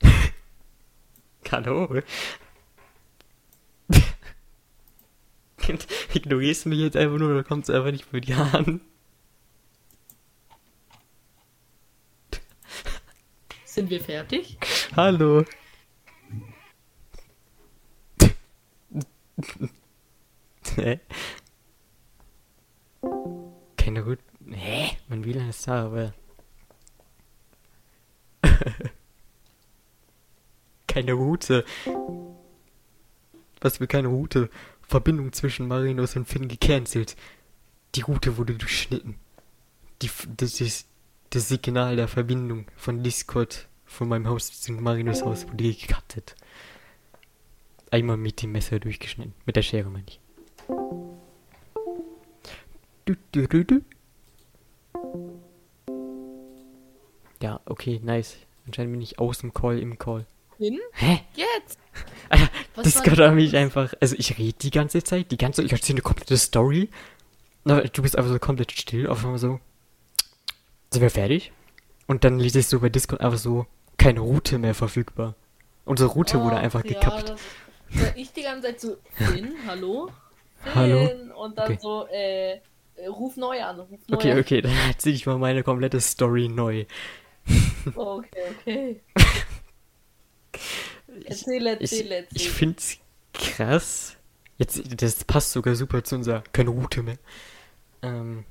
[1.50, 2.02] Hallo?
[6.14, 8.80] Ignorierst du mich jetzt einfach nur oder kommst einfach nicht bei dir an?
[13.64, 14.56] Sind wir fertig?
[14.94, 15.44] Hallo.
[20.76, 21.00] Hä?
[23.76, 24.22] Keine Route.
[24.50, 24.96] Hä?
[25.08, 26.14] Mein WLAN ist da, aber.
[30.86, 31.64] keine Route.
[33.60, 34.50] Was für keine Route?
[34.82, 37.16] Verbindung zwischen Marinus und Finn gecancelt.
[37.94, 39.16] Die Route wurde durchschnitten.
[40.02, 40.88] Die, das ist
[41.30, 46.36] das Signal der Verbindung von Discord von meinem Haus zu Marinus Haus wurde gecuttet.
[47.94, 49.34] Einmal mit dem Messer durchgeschnitten.
[49.46, 50.18] Mit der Schere meine ich.
[53.04, 53.82] Du, du, du, du.
[57.40, 58.36] Ja, okay, nice.
[58.66, 60.26] Anscheinend bin ich aus dem Call im Call.
[60.58, 60.80] Hin?
[60.94, 61.20] Hä?
[61.36, 61.78] Jetzt!
[62.30, 63.94] Alter, Was war hat mich einfach.
[64.00, 66.88] Also ich rede die ganze Zeit, die ganze ich erzähle eine komplette Story.
[67.64, 69.60] Aber du bist einfach so komplett still, auf einmal so.
[70.90, 71.52] Sind wir fertig?
[72.08, 73.66] Und dann lese ich so bei Discord einfach so,
[73.98, 75.36] keine Route mehr verfügbar.
[75.84, 77.34] Unsere Route wurde Ach, einfach ja, gekappt.
[78.14, 80.10] Ich die ganze Zeit so, Finn, hallo?
[80.56, 81.10] Finn, Hallo?
[81.36, 81.78] Und dann Okay.
[81.80, 82.54] so, äh,
[82.96, 84.38] äh, ruf neu an, ruf neu Okay, an.
[84.38, 86.86] okay, dann erzähle ich mal meine komplette Story neu.
[87.94, 89.00] Okay, okay.
[91.26, 92.26] Ich, Erzähl, erzähl, ich, erzähl.
[92.32, 92.98] ich find's
[93.32, 94.16] krass.
[94.58, 97.18] Jetzt, das passt sogar super zu unserer, keine Route mehr.
[98.02, 98.44] Ähm,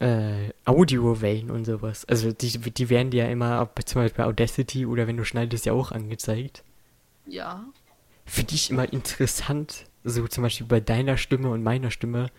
[0.00, 2.04] äh, Audiowellen und sowas.
[2.06, 5.66] Also die, die werden dir ja immer, zum Beispiel bei Audacity oder wenn du schneidest,
[5.66, 6.64] ja auch angezeigt.
[7.26, 7.64] ja.
[8.32, 12.30] Finde ich immer interessant, so zum Beispiel bei deiner Stimme und meiner Stimme,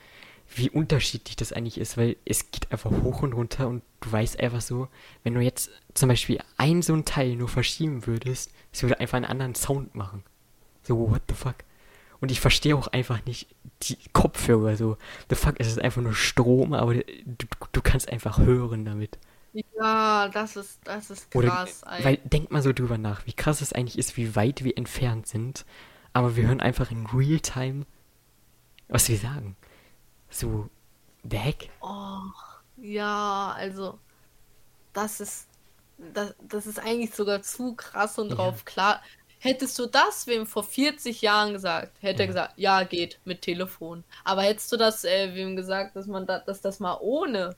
[0.56, 4.40] wie unterschiedlich das eigentlich ist, weil es geht einfach hoch und runter und du weißt
[4.40, 4.88] einfach so,
[5.22, 9.18] wenn du jetzt zum Beispiel ein so ein Teil nur verschieben würdest, es würde einfach
[9.18, 10.24] einen anderen Sound machen.
[10.82, 11.58] So, what the fuck?
[12.20, 14.98] Und ich verstehe auch einfach nicht die Kopfhörer so.
[15.30, 17.04] The fuck, es ist einfach nur Strom, aber du,
[17.72, 19.20] du kannst einfach hören damit.
[19.54, 22.04] Ja, das ist, das ist Oder, krass, ey.
[22.04, 25.28] weil, denk mal so drüber nach, wie krass es eigentlich ist, wie weit wir entfernt
[25.28, 25.66] sind,
[26.14, 27.86] aber wir hören einfach in Realtime,
[28.88, 29.56] was wir sagen.
[30.30, 30.70] So,
[31.30, 31.70] the heck?
[31.82, 32.22] Oh,
[32.78, 34.00] ja, also,
[34.94, 35.50] das ist,
[35.98, 38.36] das, das ist eigentlich sogar zu krass und Ja.
[38.38, 39.02] drauf klar.
[39.40, 42.28] Hättest du das wem vor 40 Jahren gesagt, hätte er Ja.
[42.28, 44.06] gesagt, ja, geht mit Telefon.
[44.26, 47.58] Aber hättest du das äh, wem gesagt, dass man da, dass das mal ohne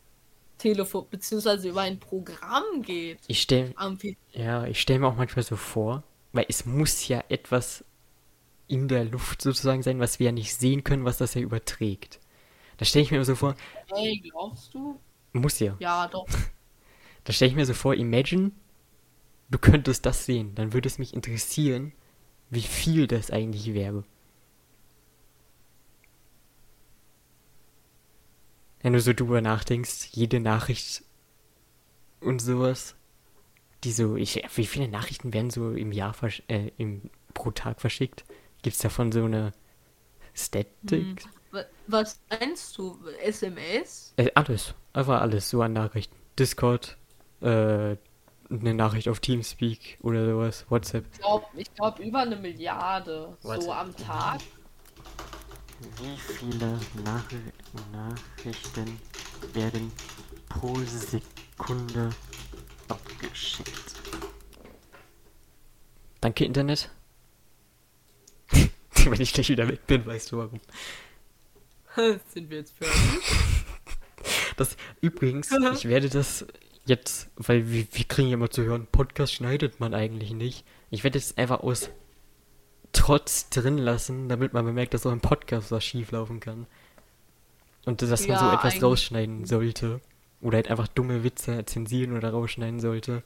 [0.58, 3.20] Telefon, beziehungsweise über ein Programm geht?
[3.28, 4.16] Ich stell, Am PC.
[4.34, 6.04] ja, ich stell mir auch manchmal so vor,
[6.34, 7.84] weil es muss ja etwas
[8.68, 12.20] in der Luft sozusagen sein, was wir ja nicht sehen können, was das ja überträgt.
[12.78, 13.56] Da stelle ich mir so vor,
[13.94, 15.00] Hey, glaubst du?
[15.34, 15.76] muss ja.
[15.80, 16.28] Ja, doch.
[17.24, 18.52] Da stelle ich mir so vor, imagine,
[19.50, 20.54] du könntest das sehen.
[20.54, 21.92] Dann würde es mich interessieren,
[22.52, 24.04] wie viel das eigentlich wäre.
[28.86, 31.04] Wenn du so drüber nachdenkst, jede Nachricht
[32.20, 32.94] und sowas,
[33.84, 37.82] die so, ich, wie viele Nachrichten werden so im Jahr, versch äh, im, pro Tag
[37.82, 38.26] verschickt?
[38.62, 39.54] Gibt's davon so eine
[40.36, 40.68] Statik?
[40.92, 41.16] Hm.
[41.50, 43.00] Wa- Was meinst du?
[43.24, 44.14] SMS?
[44.18, 44.76] Äh, alles.
[44.94, 46.16] Einfach alles, so an Nachrichten.
[46.38, 46.96] Discord,
[47.42, 47.46] äh,
[48.52, 51.06] eine Nachricht auf Teamspeak oder sowas, WhatsApp.
[51.12, 53.36] Ich glaube, ich glaub, über eine Milliarde.
[53.42, 53.64] Warte.
[53.64, 54.42] So am Tag.
[55.80, 57.26] Wie viele Nach
[57.92, 59.00] Nachrichten
[59.54, 59.92] werden
[60.48, 62.10] pro Sekunde
[62.88, 63.96] abgeschickt?
[66.22, 66.90] Danke, Internet.
[69.06, 70.60] Wenn ich gleich wieder weg bin, weißt du warum.
[72.34, 72.96] Sind wir jetzt fertig?
[74.58, 76.48] Das, übrigens, ich werde das
[76.86, 80.66] jetzt, weil wir, wir kriegen ja immer zu hören, Podcast schneidet man eigentlich nicht.
[80.90, 81.90] Ich werde es einfach aus
[82.96, 86.66] Trotz drin lassen, damit man bemerkt, dass auch im Podcast was schief laufen kann.
[87.86, 90.00] Und dass man so Ja, etwas eigentlich- rausschneiden sollte.
[90.42, 93.24] Oder halt einfach dumme Witze zensieren oder rausschneiden sollte.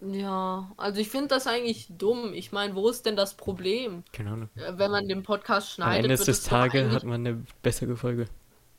[0.00, 2.32] Ja, also ich finde das eigentlich dumm.
[2.34, 4.04] Ich meine, wo ist denn das Problem?
[4.12, 4.48] Keine Ahnung.
[4.56, 7.42] Äh, Wenn man den Podcast Am schneidet, Ende wird des Tages eigentlich- hat man eine
[7.62, 8.26] bessere Folge.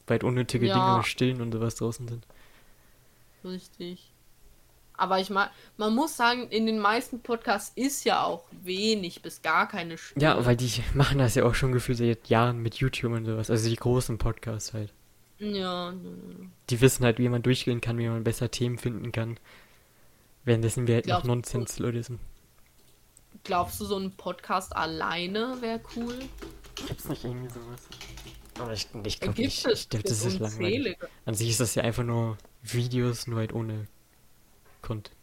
[0.05, 0.91] Weil unnötige Ja.
[0.93, 2.26] Dinge Stillen und sowas draußen sind.
[3.43, 4.14] Richtig.
[4.97, 9.41] Aber ich meine, man muss sagen, in den meisten Podcasts ist ja auch wenig bis
[9.43, 10.23] gar keine Stimme.
[10.23, 13.49] Ja, weil die machen das ja auch schon gefühlt seit Jahren mit YouTube und sowas.
[13.51, 14.91] Also die großen Podcasts halt.
[15.39, 15.93] Ja,
[16.71, 19.39] Die wissen halt, wie man durchgehen kann, wie man besser Themen finden kann.
[20.45, 22.19] Währenddessen wir halt noch Nonsens-Leute sind.
[23.43, 26.17] glaubst du, so ein Podcast alleine wäre cool?
[26.87, 27.87] Gibt's nicht irgendwie sowas?
[28.59, 29.67] Aber ich, ich glaube nicht.
[29.67, 30.97] Ich glaube, das ist langweilig.
[31.25, 33.85] An sich ist das ja einfach nur Videos, nur halt ohne
[34.88, 35.17] Content.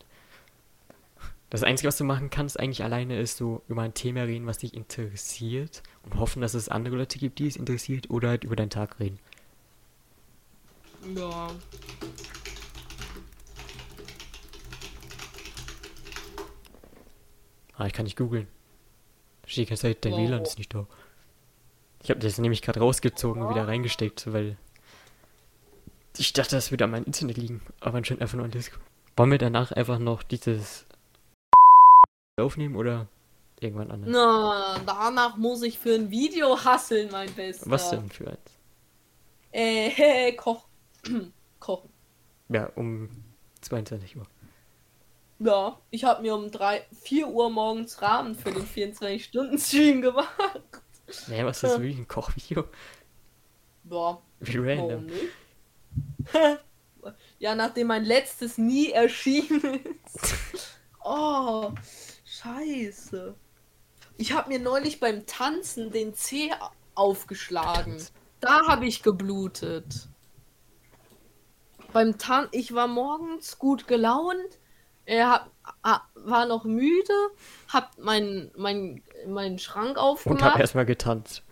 [1.49, 4.59] Das Einzige, was du machen kannst, eigentlich alleine, ist so über ein Thema reden, was
[4.59, 8.57] dich interessiert und hoffen, dass es andere Leute gibt, die es interessiert, oder halt über
[8.57, 9.19] deinen Tag reden.
[11.15, 11.49] Ja.
[17.77, 18.47] Ah, ich kann nicht googeln.
[19.43, 20.19] Da steht die ganze Zeit, dein Wow.
[20.19, 20.87] WLAN ist nicht da.
[22.03, 24.57] Ich habe das nämlich gerade rausgezogen und wieder reingesteckt, weil
[26.19, 27.63] ich dachte, das würde an meinem Internet liegen.
[27.81, 28.83] Aber anscheinend einfach nur an Discord.
[29.17, 30.87] Wollen wir danach einfach noch dieses
[32.41, 33.07] aufnehmen oder
[33.61, 34.11] irgendwann anders?
[34.11, 37.71] Na, danach muss ich für ein Video hasseln, mein Bester.
[37.71, 38.59] Was denn für eins?
[39.53, 40.67] Äh, Koch.
[41.61, 41.91] Kochen.
[42.49, 43.09] Ja, um
[43.61, 44.27] 22 Uhr.
[45.39, 50.29] Ja, ich habe mir um 3, 4 Uhr morgens Rahmen für den 24-Stunden-Stream gemacht.
[51.29, 52.65] Naja, was ist das wirklich ein Kochvideo?
[53.91, 55.07] Ja, Wie warum random.
[57.39, 60.35] ja, nachdem mein letztes nie erschienen ist.
[61.03, 61.73] Oh,
[62.25, 63.35] scheiße.
[64.17, 66.53] Ich habe mir neulich beim Tanzen den Zeh
[66.95, 68.03] aufgeschlagen.
[68.41, 70.09] Da habe ich geblutet.
[71.93, 74.59] Beim Tan ich war morgens gut gelaunt.
[75.07, 75.51] Er
[76.15, 77.13] war noch müde,
[77.73, 81.43] hab meinen mein, mein Schrank Und aufgemacht, hab erstmal getanzt.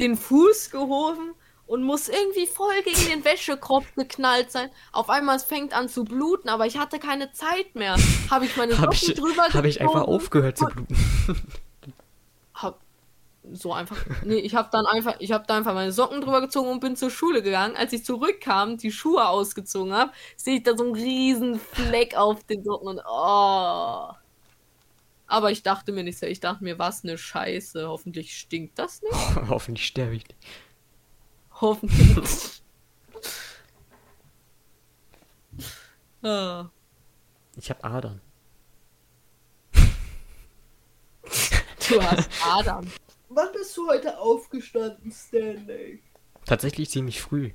[0.00, 1.34] den Fuß gehoben
[1.66, 4.70] und muss irgendwie voll gegen den Wäschekorb geknallt sein.
[4.92, 7.96] Auf einmal es fängt an zu bluten, aber ich hatte keine Zeit mehr.
[8.30, 10.96] Habe ich meine Hab Socken ich, drüber hab ich einfach aufgehört zu bluten.
[12.54, 12.80] hab
[13.52, 16.68] so einfach nee ich habe dann einfach ich habe da einfach meine Socken drüber gezogen
[16.68, 20.76] und bin zur Schule gegangen als ich zurückkam die Schuhe ausgezogen habe sehe ich da
[20.76, 24.10] so einen riesen Fleck auf den Socken und oh
[25.28, 29.02] aber ich dachte mir nicht so ich dachte mir was eine Scheiße hoffentlich stinkt das
[29.02, 29.14] nicht
[29.48, 30.40] Hoffentlich sterbe ich nicht.
[31.60, 32.62] Hoffentlich
[36.22, 36.66] ah.
[37.58, 38.20] Ich hab Adern.
[41.88, 42.86] du hast Adam
[43.36, 46.00] wann bist du heute aufgestanden Stanley
[46.44, 47.50] Tatsächlich ziemlich früh.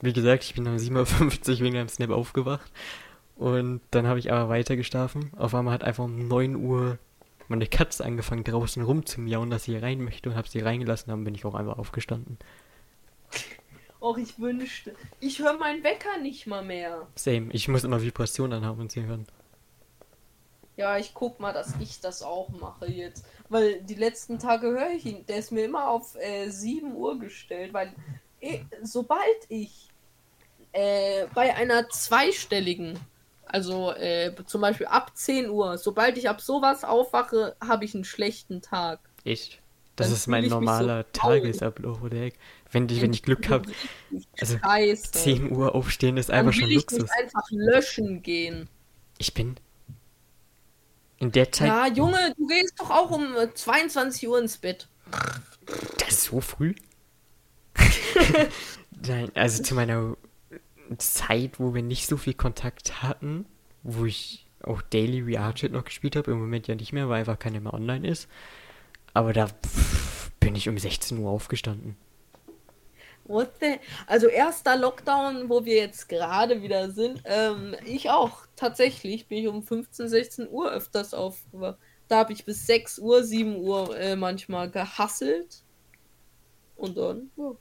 [0.00, 2.72] Wie gesagt, ich bin um 7.50 Uhr wegen einem Snap aufgewacht.
[3.36, 5.30] Und dann habe ich aber weiter geschlafen.
[5.36, 6.98] Auf einmal hat einfach um 9 Uhr
[7.46, 11.10] meine Katze angefangen draußen rumzumiauen, dass sie rein möchte und habe sie reingelassen.
[11.10, 12.36] Dann bin ich auch einfach aufgestanden.
[14.00, 14.94] Och, ich wünschte.
[15.20, 17.06] Ich höre meinen Wecker nicht mal mehr.
[17.14, 17.48] Same.
[17.52, 19.26] Ich muss immer Vibrationen anhaben und sie hören.
[20.76, 23.24] Ja, ich guck mal, dass ich das auch mache jetzt.
[23.48, 25.24] Weil die letzten Tage höre ich ihn.
[25.26, 27.72] Der ist mir immer auf äh, 7 Uhr gestellt.
[27.72, 27.94] Weil
[28.40, 29.88] eh, sobald ich
[30.72, 32.98] äh, bei einer zweistelligen,
[33.44, 38.04] also äh, zum Beispiel ab 10 Uhr, sobald ich ab sowas aufwache, habe ich einen
[38.04, 38.98] schlechten Tag.
[39.24, 39.60] Echt?
[39.94, 41.42] Das Dann ist mein ich so normaler traurig.
[41.42, 42.30] Tagesablauf, oder?
[42.72, 43.70] Wenn ich, wenn ich Glück habe,
[44.40, 45.12] also Scheiße.
[45.12, 46.98] 10 Uhr aufstehen ist Dann einfach will schon ich Luxus.
[47.02, 48.68] nicht einfach löschen gehen.
[49.18, 49.56] Ich bin
[51.18, 51.68] in der Zeit.
[51.68, 54.88] Ja, Junge, du gehst doch auch um äh, 22 Uhr ins Bett.
[55.98, 56.74] Das ist so früh?
[59.06, 60.16] Nein, also zu meiner
[60.98, 63.46] Zeit, wo wir nicht so viel Kontakt hatten,
[63.82, 67.38] wo ich auch Daily Rearchet noch gespielt habe, im Moment ja nicht mehr, weil einfach
[67.38, 68.28] keiner mehr online ist.
[69.14, 69.48] Aber da
[70.40, 71.96] bin ich um 16 Uhr aufgestanden.
[73.24, 73.78] What the?
[74.06, 77.22] Also erster Lockdown, wo wir jetzt gerade wieder sind.
[77.24, 78.46] Ähm, ich auch.
[78.56, 81.78] Tatsächlich bin ich um 15, 16 Uhr öfters aufgewacht.
[82.08, 85.64] Da habe ich bis 6 Uhr, 7 Uhr äh, manchmal gehasselt.
[86.76, 87.56] Und dann, ja.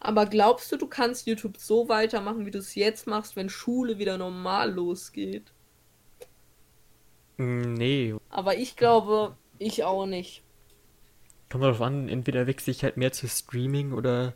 [0.00, 3.98] Aber glaubst du, du kannst YouTube so weitermachen, wie du es jetzt machst, wenn Schule
[3.98, 5.54] wieder normal losgeht?
[7.38, 10.44] Mm, Nee, Aber ich glaube, ich auch nicht.
[11.50, 14.34] Kommt darauf an, entweder wechsle ich halt mehr zu Streaming oder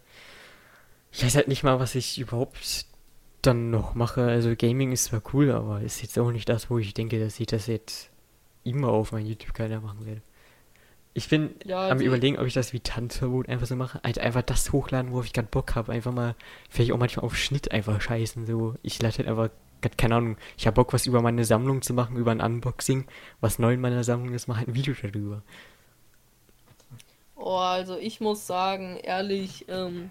[1.13, 2.87] ich weiß halt nicht mal, was ich überhaupt
[3.41, 4.23] dann noch mache.
[4.23, 7.39] Also Gaming ist zwar cool, aber ist jetzt auch nicht das, wo ich denke, dass
[7.39, 8.11] ich das jetzt
[8.65, 10.23] immer auf meinem YouTube-Kanal machen werde.
[11.17, 14.01] Ich bin Ja, am überlegen, ob ich das wie Tanzverbot einfach so mache.
[14.03, 15.93] Halt einfach das hochladen, worauf ich gerade Bock habe.
[15.93, 16.35] Einfach mal,
[16.69, 18.47] vielleicht auch manchmal auf Schnitt einfach scheißen.
[18.47, 19.51] So, ich lade halt einfach,
[19.81, 23.05] grad keine Ahnung, ich habe Bock, was über meine Sammlung zu machen, über ein Unboxing,
[23.41, 25.45] was neu in meiner Sammlung ist, mach halt ein Video darüber.
[27.47, 30.09] Oh, also ich muss sagen, ehrlich, ähm,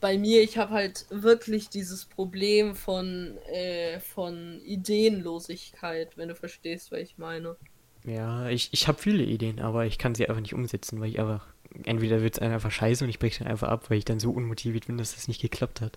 [0.00, 6.90] bei mir, ich habe halt wirklich dieses Problem von, äh, von Ideenlosigkeit, wenn du verstehst,
[6.90, 7.54] was ich meine.
[8.02, 11.20] Ja, ich, ich habe viele Ideen, aber ich kann sie einfach nicht umsetzen, weil ich
[11.20, 11.46] einfach,
[11.84, 14.32] entweder wird es einfach scheiße und ich breche dann einfach ab, weil ich dann so
[14.32, 15.96] unmotiviert bin, dass das nicht geklappt hat.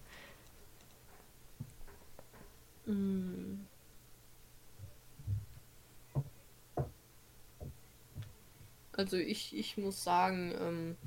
[2.86, 3.47] Mm.
[8.98, 10.98] Also ich, ich muss sagen, ähm,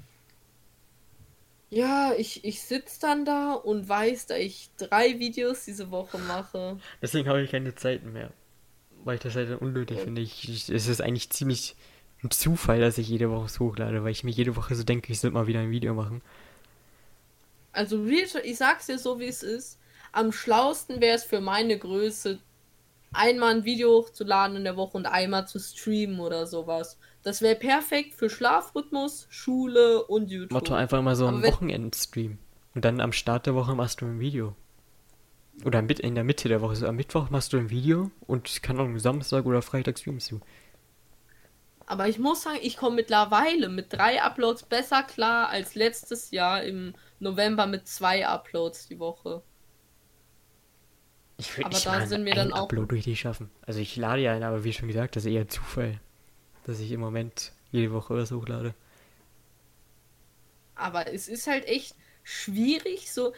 [1.70, 6.78] ja, ich, ich sitze dann da und weiß, da ich drei Videos diese Woche mache.
[7.02, 8.32] Deswegen habe ich keine Zeit mehr.
[9.04, 10.04] Weil ich das halt unnötig Ja.
[10.04, 10.20] finde.
[10.20, 11.76] Ich, ich, es ist eigentlich ziemlich
[12.22, 15.12] ein Zufall, dass ich jede Woche was hochlade, weil ich mir jede Woche so denke,
[15.12, 16.22] ich sollte mal wieder ein Video machen.
[17.72, 19.78] Also ich sag's dir so, wie es ist.
[20.12, 22.40] Am schlausten wäre es für meine Größe,
[23.12, 26.98] einmal ein Video hochzuladen in der Woche und einmal zu streamen oder sowas.
[27.22, 30.52] Das wäre perfekt für Schlafrhythmus, Schule und YouTube.
[30.52, 32.38] Motto einfach mal so einen Wochenendstream.
[32.74, 34.54] Und dann am Start der Woche machst du ein Video.
[35.64, 36.76] Oder in der Mitte der Woche.
[36.76, 40.40] So am Mittwoch machst du ein Video und keine Ahnung, Samstag oder Freitag streamst du.
[41.86, 46.62] Aber ich muss sagen, ich komme mittlerweile mit drei Uploads besser klar als letztes Jahr
[46.62, 49.42] im November mit zwei Uploads die Woche.
[51.36, 53.50] Ich würde Aber nicht da sind wir dann auch- Upload richtig schaffen.
[53.66, 56.00] Also ich lade ja ein, aber wie schon gesagt, das ist eher Zufall,
[56.64, 58.74] dass ich im Moment jede Woche was hochlade.
[60.74, 63.32] Aber es ist halt echt schwierig, so,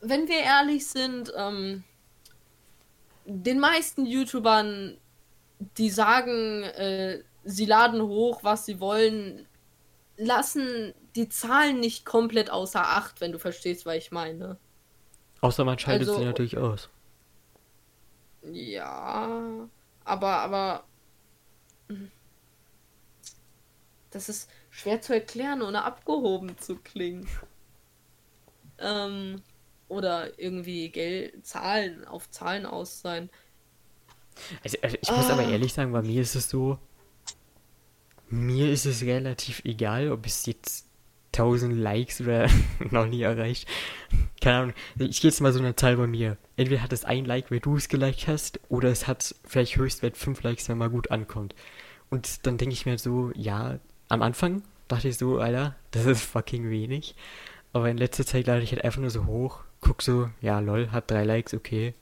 [0.00, 1.84] wenn wir ehrlich sind, ähm,
[3.24, 4.96] den meisten YouTubern,
[5.76, 9.46] die sagen, äh, sie laden hoch, was sie wollen,
[10.16, 14.58] lassen die Zahlen nicht komplett außer Acht, wenn du verstehst, was ich meine.
[15.40, 16.88] Außer man schaltet Also- sie natürlich aus.
[18.42, 19.68] Ja,
[20.04, 20.84] aber, aber.
[21.88, 22.10] hm.
[24.10, 27.28] Das ist schwer zu erklären, ohne abgehoben zu klingen.
[28.78, 29.42] Ähm,
[29.88, 33.30] oder irgendwie Geld, Zahlen, auf Zahlen aus sein.
[34.64, 35.50] Also, also ich muss aber Ah.
[35.50, 36.78] ehrlich sagen, bei mir ist es so,
[38.28, 40.86] mir ist es relativ egal, ob es jetzt
[41.32, 42.48] 1000 Likes oder
[42.90, 43.68] noch nie erreicht.
[44.40, 44.74] Keine Ahnung.
[44.98, 46.36] Ich gehe jetzt mal so eine Zahl bei mir.
[46.56, 50.16] Entweder hat es ein Like, weil du es geliked hast, oder es hat vielleicht Höchstwert
[50.16, 51.54] 5 Likes, wenn mal gut ankommt.
[52.08, 53.78] Und dann denke ich mir so, ja,
[54.10, 57.14] am Anfang dachte ich so, Alter, das ist fucking wenig.
[57.72, 60.90] Aber in letzter Zeit lade ich halt einfach nur so hoch, guck so, ja, lol,
[60.90, 61.94] hat drei Likes, okay.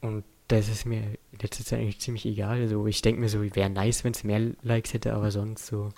[0.00, 1.02] Und das ist mir
[1.32, 2.60] in letzter Zeit eigentlich ziemlich egal.
[2.60, 5.92] Also ich denke mir so, wäre nice, wenn es mehr Likes hätte, aber sonst so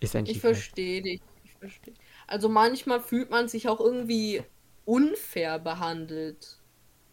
[0.00, 1.20] ist eigentlich Ich verstehe dich.
[1.44, 1.94] Ich verstehe.
[2.26, 4.42] Also manchmal fühlt man sich auch irgendwie
[4.86, 6.56] unfair behandelt.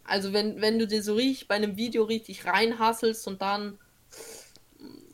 [0.04, 3.78] Also wenn, wenn du dir so richtig bei einem Video richtig reinhasselst und dann.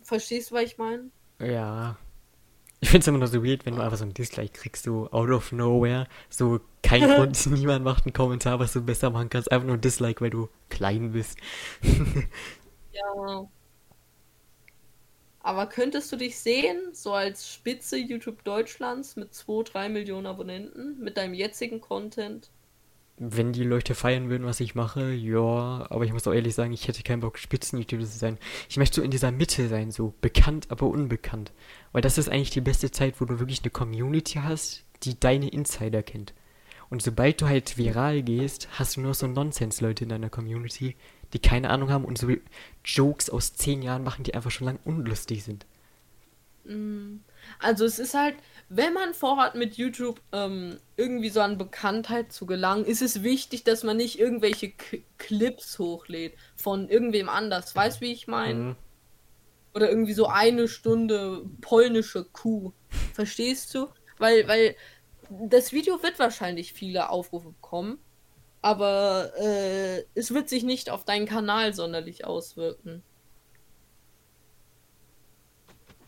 [0.04, 1.10] Verstehst du, was ich meine?
[1.40, 1.96] Ja.
[2.80, 5.10] Ich finde es immer noch so weird, wenn du einfach so ein Dislike kriegst, so
[5.10, 6.06] out of nowhere.
[6.28, 9.50] So kein Grund, niemand macht einen Kommentar, was du besser machen kannst.
[9.50, 11.38] Einfach nur ein Dislike, weil du klein bist.
[12.92, 13.48] Ja.
[15.40, 20.98] Aber könntest du dich sehen, so als Spitze YouTube Deutschlands mit 2, 3 Millionen Abonnenten,
[21.00, 22.50] mit deinem jetzigen Content?
[23.16, 26.72] Wenn die Leute feiern würden, was ich mache, ja, aber ich muss auch ehrlich sagen,
[26.72, 28.38] ich hätte keinen Bock, Spitzen-YouTuber zu sein.
[28.68, 31.52] Ich möchte so in dieser Mitte sein, so bekannt, aber unbekannt.
[31.92, 35.48] Weil das ist eigentlich die beste Zeit, wo du wirklich eine Community hast, die deine
[35.48, 36.34] Insider kennt.
[36.90, 40.96] Und sobald du halt viral gehst, hast du nur so Nonsens-Leute in deiner Community,
[41.32, 42.28] die keine Ahnung haben und so
[42.84, 45.66] Jokes aus zehn Jahren machen, die einfach schon lang unlustig sind.
[47.58, 48.36] Also es ist halt,
[48.68, 53.64] wenn man vorhat mit YouTube ähm, irgendwie so an Bekanntheit zu gelangen, ist es wichtig,
[53.64, 57.74] dass man nicht irgendwelche K Clips hochlädt von irgendwem anders.
[57.74, 58.58] Weißt wie ich meine?
[58.58, 58.76] Mhm.
[59.74, 62.72] Oder irgendwie so eine Stunde polnische Kuh.
[63.12, 63.88] Verstehst du?
[64.18, 64.76] Weil, weil
[65.30, 67.98] das Video wird wahrscheinlich viele Aufrufe bekommen,
[68.62, 73.02] aber äh, es wird sich nicht auf deinen Kanal sonderlich auswirken.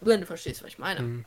[0.06, 1.02] Wenn du verstehst, was ich meine.
[1.02, 1.24] Mhm.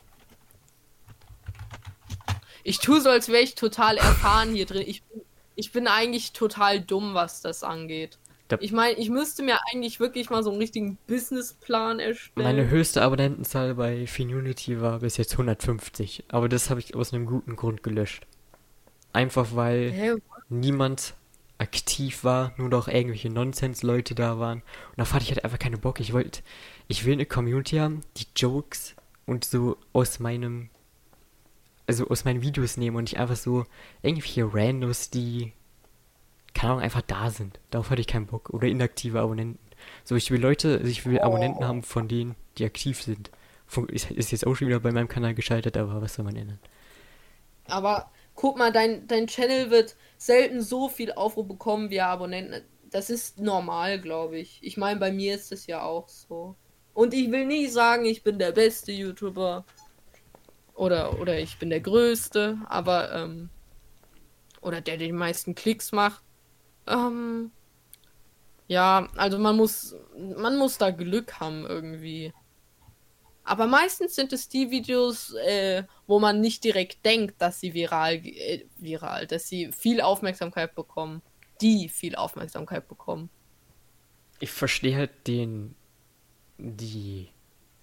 [2.62, 4.84] Ich tue so, als wäre ich total erfahren hier drin.
[4.86, 5.22] Ich, bin-
[5.56, 8.18] ich bin eigentlich total dumm, was das angeht.
[8.48, 12.44] Da- Ich meine, ich müsste mir eigentlich wirklich mal so einen richtigen Businessplan erstellen.
[12.46, 17.26] Meine höchste Abonnentenzahl bei Finunity war bis jetzt 150, aber das habe ich aus einem
[17.26, 18.26] guten Grund gelöscht.
[19.12, 20.14] Einfach weil Hä?
[20.48, 21.14] niemand
[21.60, 24.62] aktiv war, nur noch irgendwelche Nonsens-Leute da waren.
[24.90, 26.00] Und da hatte ich halt einfach keine Bock.
[26.00, 26.40] Ich wollte,
[26.88, 28.96] ich will eine Community haben, die Jokes
[29.26, 30.70] und so aus meinem,
[31.86, 33.66] also aus meinen Videos nehmen und nicht einfach so
[34.02, 35.52] irgendwelche Randos, die,
[36.54, 37.60] keine Ahnung, einfach da sind.
[37.70, 38.50] Darauf hatte ich keinen Bock.
[38.50, 39.58] Oder inaktive Abonnenten.
[40.04, 43.30] So, ich will Leute, also ich will Abonnenten haben von denen, die aktiv sind.
[43.88, 46.58] Ist jetzt auch schon wieder bei meinem Kanal gescheitert, aber was soll man ändern?
[47.66, 52.62] Aber guck mal, dein, dein Channel wird selten so viel Aufruhr bekommen wie Abonnenten.
[52.90, 54.58] Das ist normal, glaube ich.
[54.62, 56.56] Ich meine, bei mir ist es ja auch so.
[56.92, 59.64] Und ich will nicht sagen, ich bin der beste YouTuber
[60.74, 63.48] oder, oder ich bin der größte, aber ähm,
[64.60, 66.22] oder der, der die meisten Klicks macht.
[66.86, 67.50] Ähm,
[68.68, 72.34] ja, also man muss man muss da Glück haben irgendwie.
[73.44, 78.14] Aber meistens sind es die Videos, äh, wo man nicht direkt denkt, dass sie viral,
[78.24, 81.22] äh, viral, dass sie viel Aufmerksamkeit bekommen.
[81.60, 83.28] Die viel Aufmerksamkeit bekommen.
[84.38, 85.74] Ich verstehe halt den,
[86.58, 87.28] die,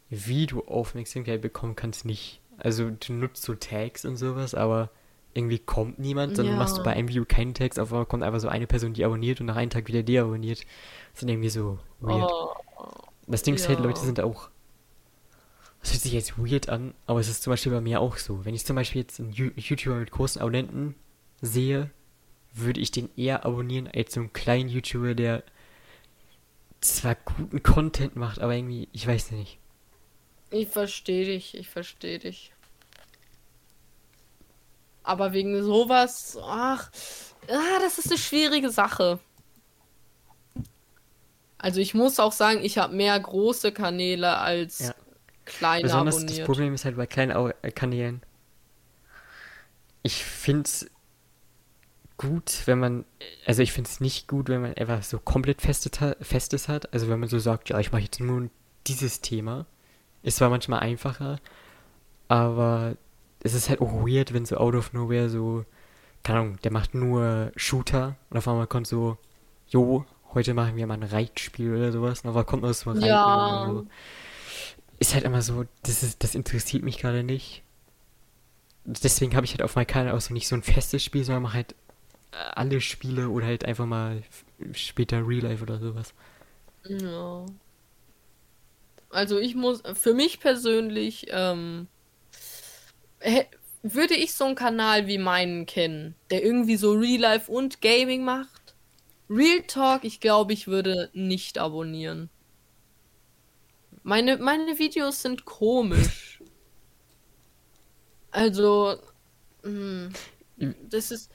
[0.09, 2.39] wie du Aufmerksamkeit bekommen kannst, nicht.
[2.57, 4.89] Also du nutzt so Tags und sowas, aber
[5.35, 6.55] irgendwie kommt niemand, dann Ja.
[6.55, 9.05] machst du bei einem Video keinen Tags, auf einmal kommt einfach so eine Person, die
[9.05, 10.61] abonniert und nach einem Tag wieder deabonniert.
[11.13, 12.31] Das ist irgendwie so weird.
[12.31, 12.51] Oh,
[13.27, 13.85] Das Ding ist halt, ja.
[13.85, 14.49] Leute sind auch.
[15.87, 18.43] Das hört sich jetzt weird an, aber es ist zum Beispiel bei mir auch so.
[18.43, 20.95] Wenn ich zum Beispiel jetzt einen YouTuber mit großen Abonnenten
[21.41, 21.89] sehe,
[22.53, 25.43] würde ich den eher abonnieren als so einen kleinen YouTuber, der
[26.81, 29.59] zwar guten Content macht, aber irgendwie, ich weiß nicht.
[30.51, 32.51] ich verstehe dich, ich verstehe dich.
[35.03, 36.91] Aber wegen sowas, ach,
[37.47, 39.19] ah, das ist eine schwierige Sache.
[41.57, 44.93] Also ich muss auch sagen, ich habe mehr große Kanäle als Ja.
[45.47, 46.45] Kleine Besonders das abonniert.
[46.45, 48.21] Problem ist halt bei kleinen äh, Kanälen.
[50.03, 50.89] Ich finde es
[52.17, 53.05] gut, wenn man,
[53.45, 55.91] also ich finde es nicht gut, wenn man einfach so komplett festes,
[56.21, 56.93] festes hat.
[56.93, 58.49] Also wenn man so sagt, ja, ich mache jetzt nur
[58.87, 59.65] dieses Thema.
[60.23, 61.39] Ist zwar manchmal einfacher,
[62.27, 62.97] aber
[63.43, 65.63] es ist halt auch weird, wenn so out of nowhere so,
[66.23, 69.17] keine Ahnung, der macht nur Shooter und auf einmal kommt so,
[69.69, 73.63] jo, heute machen wir mal ein Reitspiel oder sowas, aber kommt aus dem Reiten Ja.
[73.69, 73.87] oder so.
[74.99, 77.63] Ist halt immer so, das ist, das interessiert mich gerade nicht.
[78.85, 81.43] Deswegen habe ich halt auf meinem Kanal auch so nicht so ein festes Spiel, sondern
[81.43, 81.75] mache halt
[82.31, 84.23] äh, alle Spiele oder halt einfach mal
[84.71, 86.13] später Real Life oder sowas.
[86.87, 87.45] Ja.
[89.09, 91.87] Also ich muss, für mich persönlich, ähm,
[93.83, 98.23] würde ich so einen Kanal wie meinen kennen, der irgendwie so Real Life und Gaming
[98.23, 98.75] macht.
[99.29, 102.29] Real Talk, ich glaube, ich würde nicht abonnieren.
[104.07, 106.41] Meine, meine Videos sind komisch.
[108.31, 108.95] Also,
[109.63, 110.11] mh,
[110.55, 111.29] das ist.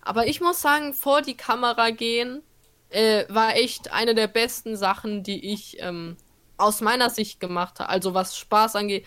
[0.00, 2.40] Aber ich muss sagen, vor die Kamera gehen
[2.88, 6.16] äh, war echt eine der besten Sachen, die ich ähm,
[6.56, 7.90] aus meiner Sicht gemacht habe.
[7.90, 9.04] Also was Spaß angeht.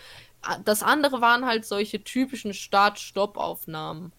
[0.64, 4.12] Das andere waren halt solche typischen Start-Stopp-Aufnahmen.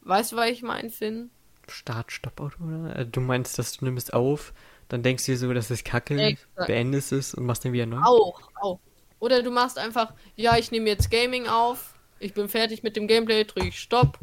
[0.00, 1.30] Weißt du, was ich meine, Finn?
[1.68, 2.96] Start, Stopp, oder?
[2.96, 4.54] Äh, Du meinst, dass du nimmst auf,
[4.94, 6.68] dann denkst du dir so, das ist kacke, Exakt.
[6.68, 8.00] beendest es und machst dann wieder neu.
[8.02, 8.78] Auch, auch.
[9.18, 13.06] Oder du machst einfach, ja, ich nehme jetzt Gaming auf, ich bin fertig mit dem
[13.08, 14.18] Gameplay, drücke ich Stopp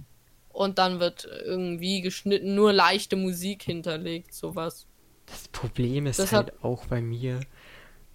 [0.50, 4.88] und dann wird irgendwie geschnitten, nur leichte Musik hinterlegt, sowas.
[5.26, 7.42] Das Problem ist Deshalb- halt auch bei mir,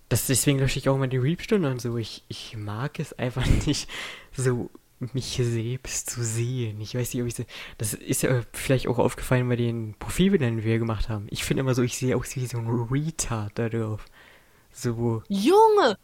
[0.09, 1.97] das, deswegen lösche ich auch mal die Reap-Stunde und so.
[1.99, 3.89] Ich, ich mag es einfach nicht,
[4.33, 6.81] so mich selbst zu sehen.
[6.81, 7.45] Ich weiß nicht, ob ich so,
[7.79, 11.27] das ist ja vielleicht auch aufgefallen bei den Profilbildern, die wir gemacht haben.
[11.31, 14.05] Ich finde immer so, ich sehe aus wie so ein Retard da drauf.
[14.73, 15.99] So, Junge!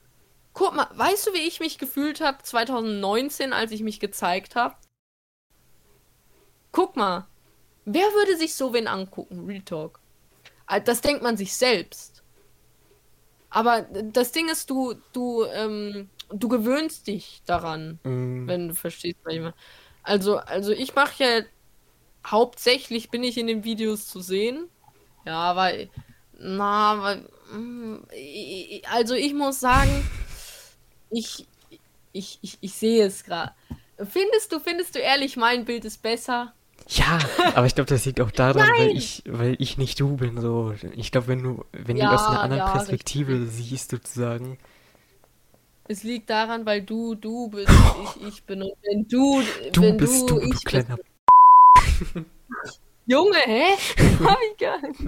[0.55, 4.77] Guck mal, weißt du, wie ich mich gefühlt habe 2019, als ich mich gezeigt habe?
[6.71, 7.27] Guck mal,
[7.85, 9.47] wer würde sich so wen angucken?
[9.47, 10.01] Real Talk.
[10.67, 12.23] Ah, Das denkt man sich selbst.
[13.51, 19.19] Aber das Ding ist, du, du, ähm, du gewöhnst dich daran, mm, wenn du verstehst,
[19.25, 19.55] was ich meine.
[20.03, 21.43] Also, also ich mache ja
[22.27, 24.71] hauptsächlich bin ich in den Videos zu sehen.
[25.27, 25.93] Ja, weil,
[26.33, 28.07] na, weil, mm,
[28.91, 30.11] also ich muss sagen,
[31.11, 31.49] ich,
[32.13, 33.55] ich, ich, ich sehe es gerade.
[33.99, 36.55] Findest du, findest du ehrlich, mein Bild ist besser?
[36.89, 37.19] ja,
[37.55, 40.41] aber ich glaube, das liegt auch daran, weil ich, weil ich nicht du bin.
[40.41, 44.59] So, ich glaube, wenn du, wenn du Ja, aus einer anderen ja, Perspektive siehst, sozusagen,
[45.89, 47.71] Es liegt daran, weil du, du bist,
[48.17, 52.27] ich, ich bin und wenn du, du wenn bist du, du ich kleiner bin.
[53.07, 53.65] Junge, hä?
[54.25, 55.01] Hab ich gar nicht.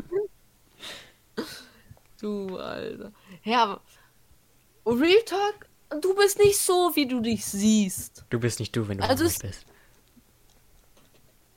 [2.20, 3.12] Du, Alter.
[3.44, 3.80] Ja, aber
[4.86, 5.68] Real Talk,
[6.02, 8.24] du bist nicht so, wie du dich siehst.
[8.30, 9.66] Du bist nicht du, wenn du Also es- bist.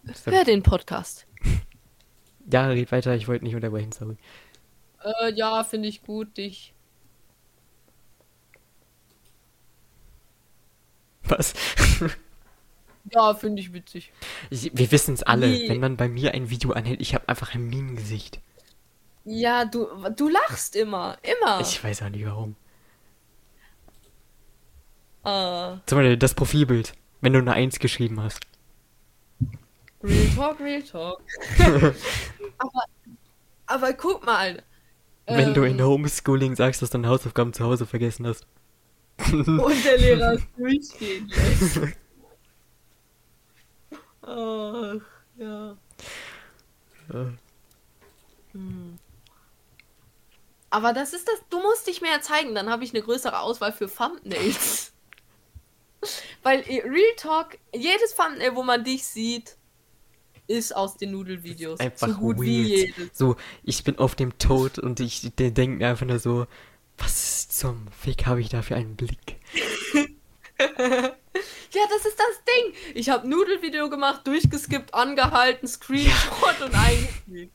[0.26, 1.26] Hör den Podcast.
[2.50, 4.16] Ja, red weiter, ich wollte nicht unterbrechen, sorry.
[5.04, 6.74] Äh, ja, finde ich gut, dich.
[11.28, 11.54] Was?
[13.10, 14.12] Ja, finde ich witzig.
[14.50, 15.70] Ich, wir wissen es alle, Nee.
[15.70, 18.42] wenn man bei mir ein Video anhält, ich habe einfach ein Minengesicht.
[19.24, 21.62] Ja, du, du lachst immer, immer.
[21.62, 22.58] Ich weiß auch nicht warum.
[25.24, 28.42] Äh, Zum Beispiel das Profilbild, wenn du eine Eins geschrieben hast.
[30.04, 31.22] Real Talk, Real Talk.
[32.58, 32.84] aber,
[33.68, 34.64] aber guck mal.
[35.26, 38.46] Wenn du in ähm, Homeschooling sagst, dass du deine Hausaufgaben zu Hause vergessen hast.
[39.32, 41.80] Und der Lehrer es durchgehen lässt.
[44.22, 45.02] Ach,
[45.38, 45.78] ja.
[47.14, 47.26] Äh,
[48.58, 48.98] Hm.
[50.70, 53.72] Aber das ist das, du musst dich mehr zeigen, dann habe ich eine größere Auswahl
[53.72, 54.92] für Thumbnails.
[56.44, 59.58] Weil Real Talk, jedes Thumbnail, wo man dich sieht,
[60.48, 61.80] ist aus den Nudelvideos.
[61.80, 62.98] Einfach so gut wie weird.
[62.98, 63.18] jedes.
[63.18, 66.48] So, ich bin auf dem Tod und ich denke mir einfach nur so,
[66.98, 69.38] was zum Fick habe ich da für einen Blick?
[70.60, 72.74] Ja, das ist das Ding.
[72.96, 77.54] Ich habe Nudelvideo gemacht, durchgeskippt, angehalten, Screenshot und eingefügt.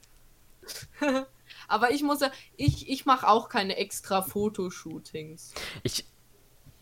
[1.68, 5.53] Aber ich muss ja, ich, ich mache auch keine extra Fotoshootings.
[5.82, 6.05] Ich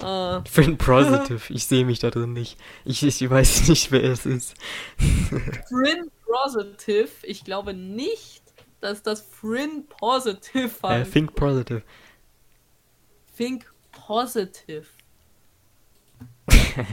[0.02, 2.58] Äh, bin positive, ich sehe mich da drin nicht.
[2.84, 4.54] Ich, ich weiß nicht, wer es ist.
[5.68, 8.42] Frin Positive, ich glaube nicht,
[8.80, 11.12] dass das Frin Positive Äh, heißt.
[11.12, 11.82] think positive.
[13.40, 14.86] Think Positive.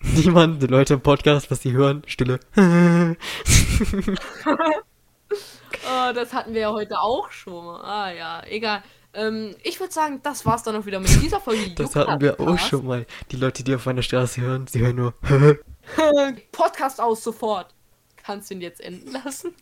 [0.00, 2.40] Niemand, die Leute im Podcast, was sie hören, Stille.
[5.90, 7.80] Oh, das hatten wir ja heute auch schon mal.
[7.82, 8.82] Ah ja, egal.
[9.12, 11.70] Ähm, ich würde sagen, das war's dann auch wieder mit dieser Folge.
[11.76, 13.06] Das hatten wir auch schon mal.
[13.30, 15.14] Die Leute, die auf meiner Straße hören, sie hören nur.
[16.52, 17.74] Podcast aus sofort.
[18.16, 19.54] Kannst du ihn jetzt enden lassen?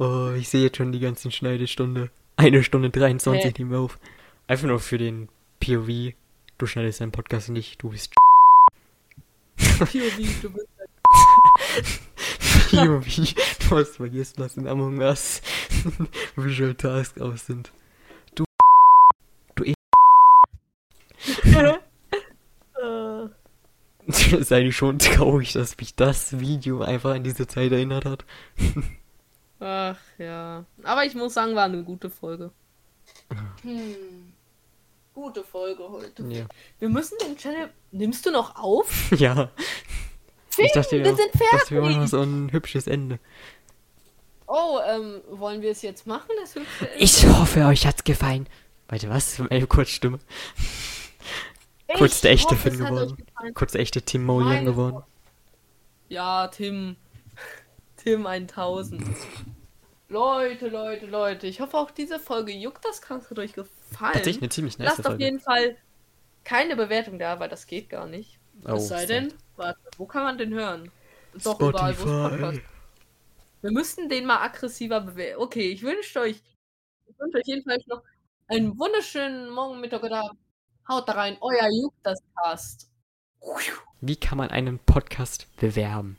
[0.00, 2.10] Oh, ich sehe jetzt schon die ganzen Schneidestunde.
[2.36, 3.52] Eine Stunde 23 Hä?
[3.58, 3.98] nehmen wir auf.
[4.46, 5.28] Einfach nur für den
[5.60, 6.14] POV.
[6.56, 8.14] Du schneidest deinen Podcast nicht, du bist.
[9.58, 10.78] POV, du bist
[12.72, 13.34] wie,
[13.68, 15.42] du hast vergessen, was in Among Us
[16.36, 17.70] Visual Tasks aus sind.
[18.34, 18.44] Du.
[19.54, 19.74] Du eh.
[24.06, 28.24] Das ist eigentlich schon traurig, dass mich das Video einfach an diese Zeit erinnert hat.
[29.60, 30.64] Ach ja.
[30.82, 32.50] Aber ich muss sagen, war eine gute Folge.
[33.62, 34.32] Hm.
[35.14, 36.22] Gute Folge heute.
[36.28, 36.46] Ja.
[36.78, 37.70] Wir müssen den Channel.
[37.92, 39.10] Nimmst du noch auf?
[39.18, 39.50] Ja.
[40.56, 42.10] Ich dachte, wir wir, sind das wäre noch fertig.
[42.10, 43.18] so ein hübsches Ende.
[44.46, 46.28] Oh, ähm, wollen wir es jetzt machen?
[46.40, 47.02] Das hübsche Ende?
[47.02, 48.46] Ich hoffe, euch hat's gefallen.
[48.88, 49.40] Warte, was?
[49.48, 50.18] Eine Kurzstimme.
[51.96, 53.16] kurz der echte Finn geworden.
[53.54, 55.02] Kurz der echte Tim Meine geworden.
[56.08, 56.96] Ja, Tim.
[58.02, 59.02] Tim 1000.
[60.08, 61.46] Leute, Leute, Leute.
[61.46, 64.12] Ich hoffe auch diese Folge juckt das Kranke hat euch gefallen.
[64.12, 65.24] Tatsächlich eine ziemlich nice Lasst auf Folge.
[65.24, 65.76] jeden Fall
[66.44, 68.38] keine Bewertung da, weil das geht gar nicht.
[68.66, 70.90] Oh, es sei denn, warte, wo kann man den hören?
[71.44, 72.62] Doch überall, wo es Podcast Spotify.
[73.62, 75.42] Wir müssten den mal aggressiver bewerten.
[75.42, 76.42] Okay, ich wünsche euch,
[77.06, 78.02] ich wünsche euch jedenfalls noch
[78.48, 80.40] einen wunderschönen Morgen, Mittag oder Abend.
[80.88, 82.90] Haut da rein, euer Juck das Cast.
[84.00, 86.16] Wie kann man einen Podcast bewerben?